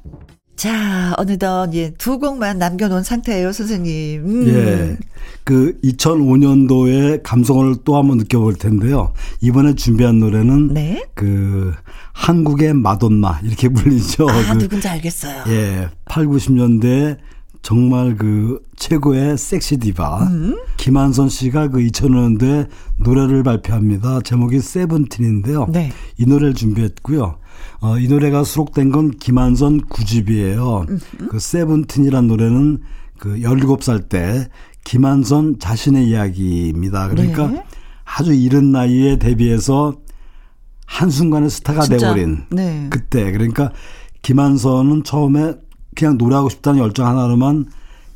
자, 0.57 1.15
어느덧 1.17 1.71
예, 1.75 1.91
두 1.91 2.19
곡만 2.19 2.59
남겨놓은 2.59 3.05
상태예요, 3.05 3.53
선생님. 3.53 4.25
음. 4.25 4.49
예. 4.49 4.97
그 5.45 5.79
2005년도의 5.85 7.23
감성을 7.23 7.77
또 7.85 7.97
한번 7.97 8.19
느껴볼 8.19 8.55
텐데요. 8.55 9.13
이번에 9.41 9.77
준비한 9.77 10.19
노래는 10.19 10.75
네? 10.75 11.05
그 11.15 11.73
한국의 12.13 12.75
마돈나 12.75 13.41
이렇게 13.45 13.69
불리죠. 13.73 14.29
아, 14.29 14.55
그, 14.55 14.59
누군지 14.59 14.89
알겠어요. 14.89 15.45
예. 15.47 15.89
8, 16.07 16.27
90년대 16.27 17.19
정말 17.63 18.17
그 18.17 18.63
최고의 18.77 19.37
섹시 19.37 19.77
디바 19.79 20.23
음. 20.29 20.59
김한선 20.77 21.29
씨가 21.29 21.69
그 21.69 21.79
2000년대 21.79 22.69
노래를 22.97 23.43
발표합니다. 23.43 24.21
제목이 24.23 24.61
세븐틴인데요. 24.61 25.67
네. 25.71 25.93
이 26.17 26.27
노래를 26.27 26.55
준비했고요. 26.55 27.39
어, 27.81 27.99
이 27.99 28.09
노래가 28.09 28.45
수록된 28.45 28.91
건 28.91 29.11
김한선 29.11 29.83
9집이에요. 29.83 30.89
음. 30.89 31.01
그 31.29 31.39
세븐틴이란 31.39 32.27
노래는 32.27 32.79
그 33.19 33.37
17살 33.41 34.09
때 34.09 34.49
김한선 34.85 35.59
자신의 35.59 36.09
이야기입니다. 36.09 37.09
그러니까 37.09 37.49
네. 37.49 37.65
아주 38.05 38.33
이른 38.33 38.73
나이에 38.73 39.19
데뷔해서 39.19 39.97
한순간에 40.87 41.49
스타가 41.49 41.83
진짜? 41.83 42.09
돼버린 42.09 42.45
네. 42.51 42.87
그때 42.89 43.31
그러니까 43.31 43.71
김한선은 44.23 45.05
처음에 45.05 45.55
그냥 45.99 46.17
노래하고 46.17 46.49
싶다는 46.49 46.79
열정 46.79 47.09
하나로만 47.09 47.67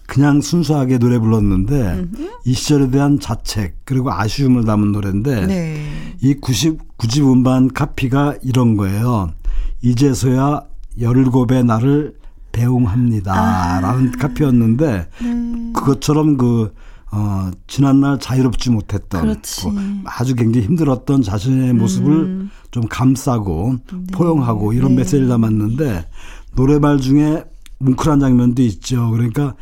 그냥 0.06 0.40
순수하게 0.40 0.98
노래 0.98 1.18
불렀는데. 1.18 2.06
이 2.44 2.54
시절에 2.54 2.90
대한 2.90 3.18
자책 3.18 3.78
그리고 3.84 4.12
아쉬움을 4.12 4.64
담은 4.64 4.92
노래인데 4.92 5.46
네. 5.46 5.86
이 6.20 6.34
90, 6.34 6.96
90 6.96 7.24
음반 7.24 7.68
카피가 7.68 8.36
이런 8.42 8.76
거예요. 8.76 9.32
이제서야 9.80 10.62
열일곱의 11.00 11.64
나를 11.64 12.14
배웅합니다. 12.52 13.32
아. 13.34 13.80
라는 13.80 14.12
카피였는데 14.12 15.08
네. 15.20 15.72
그것처럼 15.74 16.36
그 16.36 16.72
어, 17.10 17.50
지난날 17.66 18.18
자유롭지 18.20 18.70
못했던 18.70 19.40
그 19.42 20.02
아주 20.04 20.34
굉장히 20.34 20.66
힘들었던 20.66 21.22
자신의 21.22 21.72
모습을 21.74 22.12
음. 22.12 22.50
좀 22.70 22.84
감싸고 22.88 23.76
네. 23.92 23.98
포용하고 24.12 24.72
이런 24.72 24.90
네. 24.90 24.98
메시지를 24.98 25.28
담았는데 25.28 26.08
노래말 26.54 26.98
중에 26.98 27.44
뭉클한 27.82 28.20
장면도 28.20 28.62
있죠. 28.62 29.10
그러니까 29.10 29.54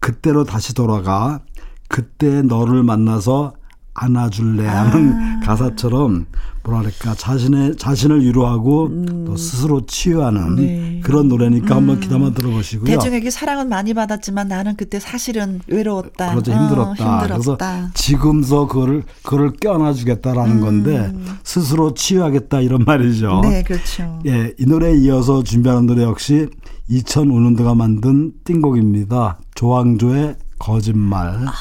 그때로 0.00 0.44
다시 0.44 0.74
돌아가 0.74 1.40
그때 1.88 2.42
너를 2.42 2.82
만나서 2.82 3.54
안아줄래 4.00 4.66
하는 4.66 5.12
아. 5.12 5.40
가사처럼 5.44 6.26
뭐랄까 6.68 7.14
자신의 7.14 7.76
자신을 7.76 8.22
위로하고 8.22 8.86
음. 8.86 9.24
또 9.26 9.36
스스로 9.36 9.86
치유하는 9.86 10.56
네. 10.56 11.00
그런 11.02 11.28
노래니까 11.28 11.74
음. 11.74 11.76
한번 11.78 12.00
기다만 12.00 12.34
들어보시고요. 12.34 12.86
대중에게 12.86 13.30
사랑은 13.30 13.68
많이 13.68 13.94
받았지만 13.94 14.48
나는 14.48 14.76
그때 14.76 15.00
사실은 15.00 15.60
외로웠다. 15.66 16.30
그렇죠 16.30 16.52
힘들었다. 16.52 16.90
어, 16.90 17.20
힘들었다. 17.20 17.72
그래서 17.72 17.90
지금서 17.94 18.66
그거를 18.66 19.04
그거를 19.22 19.52
껴안아주겠다라는 19.60 20.56
음. 20.56 20.60
건데 20.60 21.12
스스로 21.42 21.94
치유하겠다 21.94 22.60
이런 22.60 22.84
말이죠. 22.84 23.40
네, 23.44 23.62
그렇죠. 23.62 24.20
예, 24.26 24.52
이 24.58 24.66
노래에 24.66 24.96
이어서 24.98 25.42
준비하는 25.42 25.86
노래 25.86 26.02
역시 26.02 26.48
2005년도가 26.90 27.76
만든 27.76 28.32
띵곡입니다. 28.44 29.38
조항조의 29.54 30.36
거짓말. 30.58 31.46
아. 31.46 31.52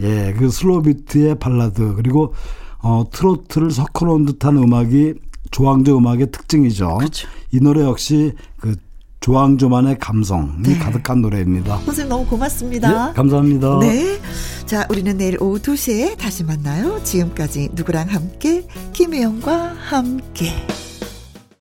예, 0.00 0.34
그 0.36 0.50
slow 0.50 0.82
비트의 0.82 1.38
발라드 1.38 1.94
그리고 1.96 2.34
어 2.80 3.04
트로트를 3.12 3.70
섞어 3.70 4.06
놓은 4.06 4.24
듯한 4.24 4.56
음악이 4.56 5.14
조항조 5.50 5.96
음악의 5.98 6.30
특징이죠. 6.30 6.98
그렇죠. 6.98 7.28
이 7.52 7.60
노래 7.60 7.82
역시 7.82 8.32
그 8.60 8.76
조항조만의 9.20 9.98
감성이 9.98 10.62
네. 10.62 10.78
가득한 10.78 11.20
노래입니다. 11.20 11.78
선생님 11.78 12.08
너무 12.08 12.26
고맙습니다. 12.26 13.10
예, 13.10 13.14
감사합니다. 13.14 13.78
네. 13.80 14.18
자, 14.64 14.86
우리는 14.90 15.16
내일 15.16 15.42
오후 15.42 15.58
2시에 15.58 16.16
다시 16.16 16.44
만나요. 16.44 17.02
지금까지 17.02 17.70
누구랑 17.72 18.08
함께 18.08 18.66
김혜영과 18.92 19.74
함께. 19.74 20.52